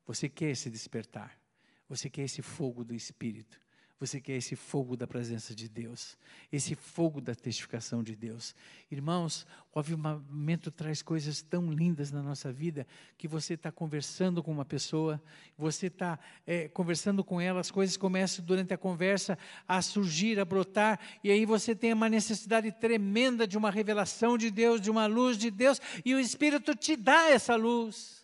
você 0.06 0.28
quer 0.28 0.52
esse 0.52 0.70
despertar, 0.70 1.40
você 1.88 2.10
quer 2.10 2.24
esse 2.24 2.42
fogo 2.42 2.84
do 2.84 2.94
Espírito. 2.94 3.60
Você 4.00 4.22
quer 4.22 4.34
esse 4.34 4.56
fogo 4.56 4.96
da 4.96 5.08
presença 5.08 5.56
de 5.56 5.68
Deus, 5.68 6.20
esse 6.52 6.76
fogo 6.76 7.20
da 7.20 7.34
testificação 7.34 8.04
de 8.04 8.16
Deus. 8.16 8.54
Irmãos, 8.92 9.48
o 9.74 9.80
avivamento 9.80 10.70
traz 10.70 11.02
coisas 11.02 11.42
tão 11.42 11.72
lindas 11.72 12.12
na 12.12 12.22
nossa 12.22 12.54
vida 12.54 12.86
que 13.18 13.28
você 13.28 13.56
está 13.56 13.72
conversando 13.72 14.44
com 14.44 14.52
uma 14.52 14.64
pessoa, 14.64 15.20
você 15.58 15.88
está 15.88 16.20
é, 16.46 16.68
conversando 16.68 17.24
com 17.24 17.42
ela, 17.42 17.60
as 17.60 17.72
coisas 17.72 17.98
começam 17.98 18.46
durante 18.46 18.72
a 18.72 18.78
conversa 18.78 19.36
a 19.68 19.82
surgir, 19.82 20.40
a 20.40 20.46
brotar, 20.46 21.00
e 21.24 21.32
aí 21.32 21.44
você 21.44 21.76
tem 21.76 21.92
uma 21.92 22.08
necessidade 22.08 22.72
tremenda 22.72 23.48
de 23.48 23.58
uma 23.58 23.72
revelação 23.72 24.38
de 24.38 24.52
Deus, 24.52 24.80
de 24.80 24.92
uma 24.92 25.08
luz 25.08 25.40
de 25.40 25.50
Deus, 25.50 25.82
e 26.06 26.14
o 26.14 26.20
Espírito 26.20 26.76
te 26.76 26.96
dá 26.96 27.32
essa 27.32 27.56
luz. 27.56 28.24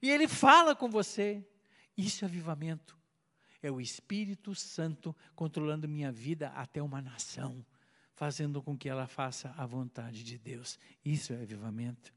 E 0.00 0.08
ele 0.08 0.28
fala 0.28 0.76
com 0.76 0.88
você. 0.88 1.44
Isso 1.96 2.24
é 2.24 2.28
avivamento 2.28 3.02
é 3.62 3.70
o 3.70 3.80
Espírito 3.80 4.54
Santo 4.54 5.14
controlando 5.34 5.88
minha 5.88 6.10
vida 6.10 6.48
até 6.48 6.82
uma 6.82 7.00
nação, 7.00 7.64
fazendo 8.14 8.60
com 8.60 8.76
que 8.76 8.88
ela 8.88 9.06
faça 9.06 9.54
a 9.56 9.64
vontade 9.64 10.24
de 10.24 10.36
Deus. 10.36 10.78
Isso 11.04 11.32
é 11.32 11.40
avivamento. 11.40 12.12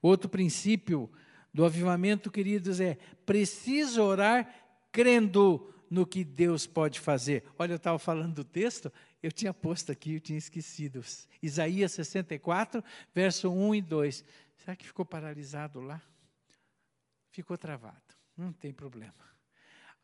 Outro 0.00 0.30
princípio 0.30 1.10
do 1.52 1.64
avivamento, 1.64 2.30
queridos, 2.30 2.80
é 2.80 2.94
preciso 3.26 4.02
orar 4.02 4.48
crendo 4.92 5.74
no 5.90 6.06
que 6.06 6.22
Deus 6.22 6.66
pode 6.66 7.00
fazer. 7.00 7.44
Olha, 7.58 7.72
eu 7.72 7.76
estava 7.76 7.98
falando 7.98 8.36
do 8.36 8.44
texto, 8.44 8.92
eu 9.20 9.32
tinha 9.32 9.52
posto 9.52 9.90
aqui, 9.90 10.14
eu 10.14 10.20
tinha 10.20 10.38
esquecido. 10.38 11.02
Isaías 11.42 11.92
64, 11.92 12.84
verso 13.12 13.50
1 13.50 13.74
e 13.74 13.82
2. 13.82 14.24
Será 14.58 14.76
que 14.76 14.86
ficou 14.86 15.04
paralisado 15.04 15.80
lá? 15.80 16.00
Ficou 17.32 17.58
travado. 17.58 18.17
Não 18.38 18.52
tem 18.52 18.72
problema. 18.72 19.12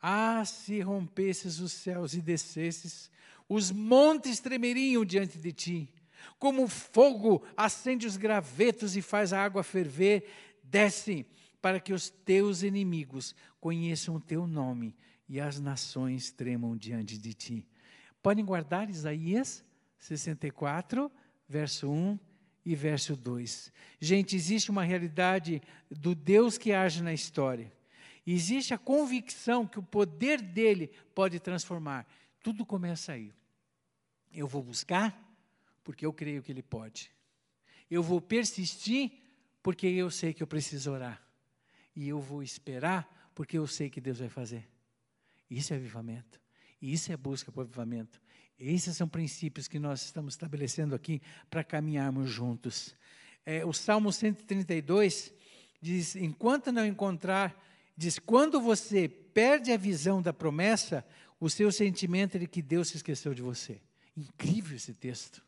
Ah, 0.03 0.45
se 0.45 0.81
rompesses 0.81 1.61
os 1.61 1.71
céus 1.71 2.15
e 2.15 2.21
descesses, 2.21 3.09
os 3.49 3.71
montes 3.71 4.41
tremeriam 4.41 5.05
diante 5.05 5.39
de 5.39 5.53
ti. 5.53 5.95
Como 6.37 6.67
fogo 6.67 7.45
acende 7.57 8.09
os 8.09 8.17
gravetos 8.17 8.97
e 8.97 9.03
faz 9.03 9.33
a 9.33 9.43
água 9.43 9.63
ferver, 9.63 10.29
desce 10.65 11.25
para 11.63 11.79
que 11.79 11.93
os 11.93 12.11
teus 12.11 12.65
inimigos 12.65 13.37
conheçam 13.61 14.17
o 14.17 14.21
teu 14.21 14.49
nome 14.49 14.97
e 15.29 15.41
as 15.41 15.61
nações 15.61 16.33
tremam 16.33 16.77
diante 16.77 17.17
de 17.17 17.33
ti. 17.33 17.69
Podem 18.21 18.45
guardar 18.45 18.91
Isaías 18.91 19.65
64, 19.97 21.11
verso 21.49 21.89
1 21.89 22.19
e 22.67 22.75
verso 22.75 23.17
2. 23.17 23.73
Gente, 24.01 24.35
existe 24.35 24.71
uma 24.73 24.83
realidade 24.83 25.63
do 25.89 26.17
Deus 26.17 26.59
que 26.59 26.73
age 26.73 27.01
na 27.01 27.13
história 27.13 27.73
existe 28.33 28.73
a 28.73 28.79
convicção 28.79 29.67
que 29.67 29.79
o 29.79 29.83
poder 29.83 30.41
dele 30.41 30.89
pode 31.15 31.39
transformar. 31.41 32.07
Tudo 32.43 32.65
começa 32.65 33.13
aí. 33.13 33.33
Eu 34.33 34.47
vou 34.47 34.63
buscar 34.63 35.21
porque 35.83 36.05
eu 36.07 36.13
creio 36.13 36.43
que 36.43 36.51
ele 36.51 36.63
pode. 36.63 37.11
Eu 37.91 38.03
vou 38.03 38.21
persistir 38.21 39.13
porque 39.63 39.87
eu 39.87 40.11
sei 40.11 40.33
que 40.33 40.43
eu 40.43 40.47
preciso 40.47 40.93
orar. 40.93 41.23
E 41.95 42.09
eu 42.09 42.21
vou 42.21 42.43
esperar 42.43 43.31
porque 43.35 43.59
eu 43.59 43.67
sei 43.67 43.89
que 43.89 44.01
Deus 44.01 44.19
vai 44.19 44.29
fazer. 44.29 44.69
Isso 45.51 45.73
é 45.73 45.77
avivamento. 45.77 46.41
Isso 46.81 47.13
é 47.13 47.17
busca 47.17 47.53
por 47.53 47.63
avivamento. 47.63 48.21
Esses 48.59 48.97
são 48.97 49.09
princípios 49.09 49.67
que 49.67 49.79
nós 49.79 50.03
estamos 50.03 50.35
estabelecendo 50.35 50.95
aqui 50.95 51.21
para 51.51 51.65
caminharmos 51.65 52.31
juntos. 52.31 52.95
É, 53.45 53.65
o 53.65 53.73
Salmo 53.73 54.13
132 54.13 55.33
diz: 55.81 56.17
Enquanto 56.17 56.73
não 56.73 56.85
encontrar 56.87 57.55
Diz: 57.97 58.19
quando 58.19 58.61
você 58.61 59.09
perde 59.09 59.73
a 59.73 59.77
visão 59.77 60.21
da 60.21 60.33
promessa, 60.33 61.05
o 61.41 61.51
seu 61.51 61.71
sentimento 61.71 62.37
é 62.37 62.41
de 62.41 62.47
que 62.47 62.63
Deus 62.63 62.89
se 62.89 62.97
esqueceu 62.97 63.35
de 63.35 63.43
você. 63.43 63.81
Incrível 64.17 64.77
esse 64.77 64.95
texto. 64.95 65.45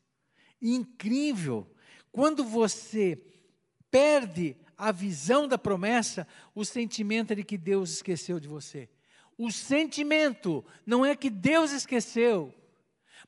Incrível. 0.61 1.67
Quando 2.11 2.45
você 2.45 3.23
perde 3.91 4.57
a 4.77 4.93
visão 4.93 5.49
da 5.49 5.57
promessa, 5.57 6.27
o 6.55 6.65
sentimento 6.65 7.33
é 7.33 7.37
de 7.37 7.45
que 7.45 7.57
Deus 7.57 7.91
esqueceu 7.91 8.39
de 8.39 8.49
você. 8.49 8.89
O 9.39 9.51
sentimento 9.51 10.65
não 10.85 11.05
é 11.05 11.15
que 11.15 11.29
Deus 11.29 11.71
esqueceu, 11.71 12.55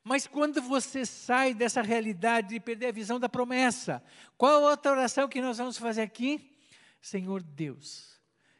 mas 0.03 0.27
quando 0.27 0.63
você 0.63 1.05
sai 1.05 1.53
dessa 1.53 1.83
realidade 1.83 2.49
de 2.49 2.61
perder 2.61 2.87
a 2.87 2.93
visão 2.93 3.21
da 3.21 3.29
promessa, 3.29 4.03
qual 4.37 4.63
outra 4.63 4.93
oração 4.93 5.29
que 5.29 5.41
nós 5.41 5.59
vamos 5.59 5.77
fazer 5.77 6.03
aqui? 6.03 6.57
Senhor 7.01 7.43
Deus, 7.43 8.18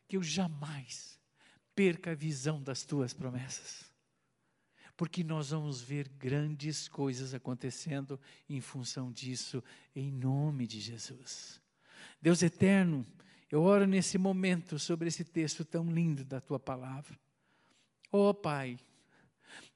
que 0.09 0.17
eu 0.17 0.23
jamais 0.23 1.21
perca 1.75 2.13
a 2.13 2.15
visão 2.15 2.61
das 2.61 2.83
tuas 2.83 3.13
promessas. 3.13 3.87
Porque 4.97 5.23
nós 5.23 5.51
vamos 5.51 5.81
ver 5.81 6.09
grandes 6.09 6.89
coisas 6.89 7.35
acontecendo 7.35 8.19
em 8.49 8.61
função 8.61 9.13
disso, 9.13 9.63
em 9.95 10.11
nome 10.11 10.67
de 10.67 10.81
Jesus. 10.81 11.61
Deus 12.21 12.43
eterno, 12.43 13.07
eu 13.49 13.63
oro 13.63 13.87
nesse 13.87 14.19
momento 14.19 14.79
sobre 14.79 15.07
esse 15.07 15.23
texto 15.23 15.65
tão 15.65 15.89
lindo 15.89 16.25
da 16.25 16.41
tua 16.41 16.59
palavra. 16.59 17.17
Oh 18.11 18.35
Pai, 18.35 18.77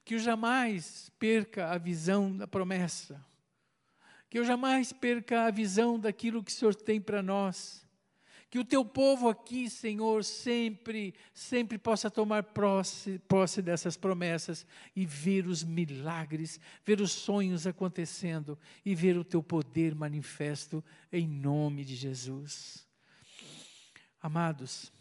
que 0.03 0.15
eu 0.15 0.19
jamais 0.19 1.09
perca 1.17 1.71
a 1.71 1.77
visão 1.77 2.35
da 2.35 2.47
promessa, 2.47 3.23
que 4.29 4.39
eu 4.39 4.43
jamais 4.43 4.91
perca 4.91 5.45
a 5.45 5.51
visão 5.51 5.97
daquilo 5.97 6.43
que 6.43 6.51
o 6.51 6.53
Senhor 6.53 6.75
tem 6.75 6.99
para 6.99 7.23
nós 7.23 7.82
que 8.53 8.59
o 8.59 8.63
teu 8.63 8.85
povo 8.85 9.29
aqui, 9.29 9.67
Senhor, 9.67 10.23
sempre, 10.23 11.15
sempre 11.33 11.75
possa 11.75 12.07
tomar 12.11 12.43
posse, 12.43 13.17
posse 13.27 13.63
dessas 13.63 13.97
promessas 13.97 14.63
e 14.95 15.07
ver 15.07 15.47
os 15.47 15.63
milagres, 15.63 16.59
ver 16.85 17.01
os 17.01 17.11
sonhos 17.11 17.65
acontecendo 17.65 18.55
e 18.85 18.93
ver 18.93 19.17
o 19.17 19.23
teu 19.23 19.41
poder 19.41 19.95
manifesto 19.95 20.83
em 21.11 21.27
nome 21.27 21.83
de 21.83 21.95
Jesus. 21.95 22.87
Amados, 24.21 24.93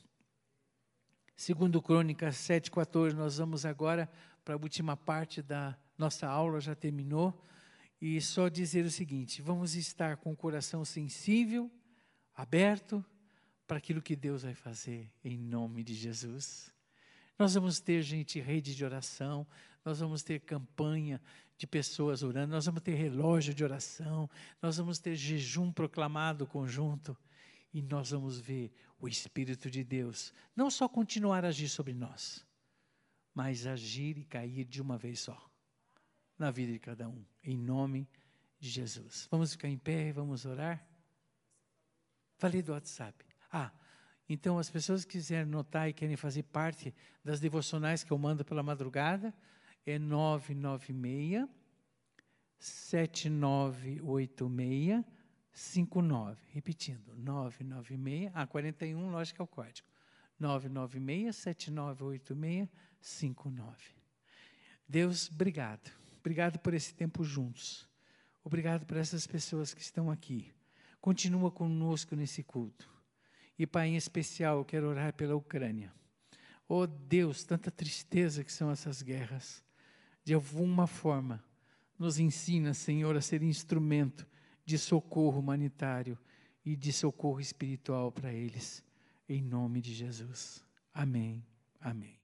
segundo 1.37 1.83
Crônicas 1.83 2.37
7,14, 2.37 3.13
nós 3.13 3.37
vamos 3.37 3.67
agora 3.67 4.11
para 4.43 4.55
a 4.55 4.59
última 4.59 4.97
parte 4.97 5.43
da 5.43 5.77
nossa 5.99 6.27
aula, 6.27 6.59
já 6.59 6.75
terminou, 6.75 7.39
e 8.01 8.19
só 8.19 8.49
dizer 8.49 8.87
o 8.87 8.91
seguinte: 8.91 9.43
vamos 9.43 9.75
estar 9.75 10.17
com 10.17 10.33
o 10.33 10.37
coração 10.37 10.87
sensível, 10.87 11.71
aberto, 12.35 13.05
para 13.73 13.79
aquilo 13.79 14.03
que 14.03 14.15
Deus 14.15 14.43
vai 14.43 14.53
fazer 14.53 15.11
em 15.25 15.39
nome 15.39 15.83
de 15.83 15.95
Jesus. 15.95 16.71
Nós 17.39 17.55
vamos 17.55 17.81
ter, 17.81 18.03
gente, 18.03 18.39
rede 18.39 18.75
de 18.75 18.85
oração, 18.85 19.47
nós 19.83 19.99
vamos 19.99 20.23
ter 20.23 20.41
campanha 20.41 21.19
de 21.57 21.67
pessoas 21.67 22.23
orando, 22.23 22.53
nós 22.53 22.67
vamos 22.67 22.83
ter 22.83 22.93
relógio 22.93 23.55
de 23.55 23.65
oração, 23.65 24.29
nós 24.61 24.77
vamos 24.77 24.99
ter 24.99 25.17
jejum 25.17 25.73
proclamado 25.73 26.47
conjunto 26.47 27.17
e 27.73 27.81
nós 27.81 28.11
vamos 28.11 28.39
ver 28.39 28.71
o 29.01 29.09
Espírito 29.09 29.71
de 29.71 29.83
Deus 29.83 30.35
não 30.55 30.71
só 30.71 30.87
continuar 30.87 31.43
a 31.43 31.49
agir 31.49 31.71
sobre 31.71 31.95
nós, 31.95 32.45
mas 33.33 33.67
agir 33.67 34.19
e 34.19 34.25
cair 34.27 34.67
de 34.67 34.83
uma 34.83 34.99
vez 34.99 35.21
só 35.21 35.51
na 36.39 36.51
vida 36.51 36.75
de 36.75 36.79
cada 36.79 37.09
um, 37.09 37.25
em 37.43 37.57
nome 37.57 38.07
de 38.61 38.69
Jesus. 38.69 39.27
Vamos 39.31 39.53
ficar 39.53 39.69
em 39.69 39.79
pé 39.79 40.09
e 40.09 40.13
vamos 40.13 40.45
orar? 40.45 40.87
Falei 42.37 42.61
do 42.61 42.73
WhatsApp. 42.73 43.32
Ah, 43.53 43.71
então 44.29 44.59
as 44.59 44.71
pessoas 44.71 45.05
que 45.05 45.13
quiserem 45.13 45.45
notar 45.45 45.89
e 45.89 45.93
querem 45.93 46.17
fazer 46.17 46.43
parte 46.45 46.95
das 47.23 47.39
devocionais 47.39 48.03
que 48.03 48.11
eu 48.11 48.19
mando 48.19 48.45
pela 48.45 48.63
madrugada, 48.63 49.35
é 49.85 49.99
996 49.99 51.47
7986 52.59 55.05
59. 55.53 56.41
Repetindo, 56.53 57.15
996, 57.17 58.31
ah, 58.35 58.47
41, 58.47 59.11
lógico 59.11 59.37
que 59.37 59.43
é 59.43 59.45
o 59.45 59.49
código. 59.49 59.89
996 60.39 61.37
7986 61.37 62.69
59. 63.01 63.77
Deus, 64.89 65.31
obrigado. 65.31 65.91
Obrigado 66.21 66.59
por 66.59 66.73
esse 66.73 66.95
tempo 66.95 67.25
juntos. 67.25 67.89
Obrigado 68.45 68.87
por 68.87 68.97
essas 68.97 69.27
pessoas 69.27 69.75
que 69.75 69.81
estão 69.81 70.11
aqui. 70.11 70.53
Continua 71.01 71.51
conosco 71.51 72.15
nesse 72.15 72.43
culto. 72.43 72.92
E, 73.63 73.67
Pai, 73.67 73.91
em 73.91 73.97
especial, 73.97 74.59
eu 74.59 74.65
quero 74.65 74.89
orar 74.89 75.15
pela 75.15 75.37
Ucrânia. 75.37 75.95
Oh 76.69 76.85
Deus, 76.85 77.45
tanta 77.45 77.71
tristeza 77.71 78.43
que 78.43 78.51
são 78.51 78.73
essas 78.73 79.03
guerras. 79.03 79.63
De 80.25 80.35
alguma 80.35 80.89
forma, 80.89 81.41
nos 81.97 82.19
ensina, 82.19 82.75
Senhor, 82.75 83.17
a 83.17 83.21
ser 83.21 83.41
instrumento 83.41 84.27
de 84.65 84.77
socorro 84.77 85.39
humanitário 85.39 86.19
e 86.65 86.75
de 86.75 86.93
socorro 86.93 87.39
espiritual 87.39 88.11
para 88.11 88.33
eles. 88.33 88.85
Em 89.29 89.41
nome 89.41 89.81
de 89.81 89.95
Jesus. 89.95 90.65
Amém. 90.93 91.47
Amém. 91.81 92.22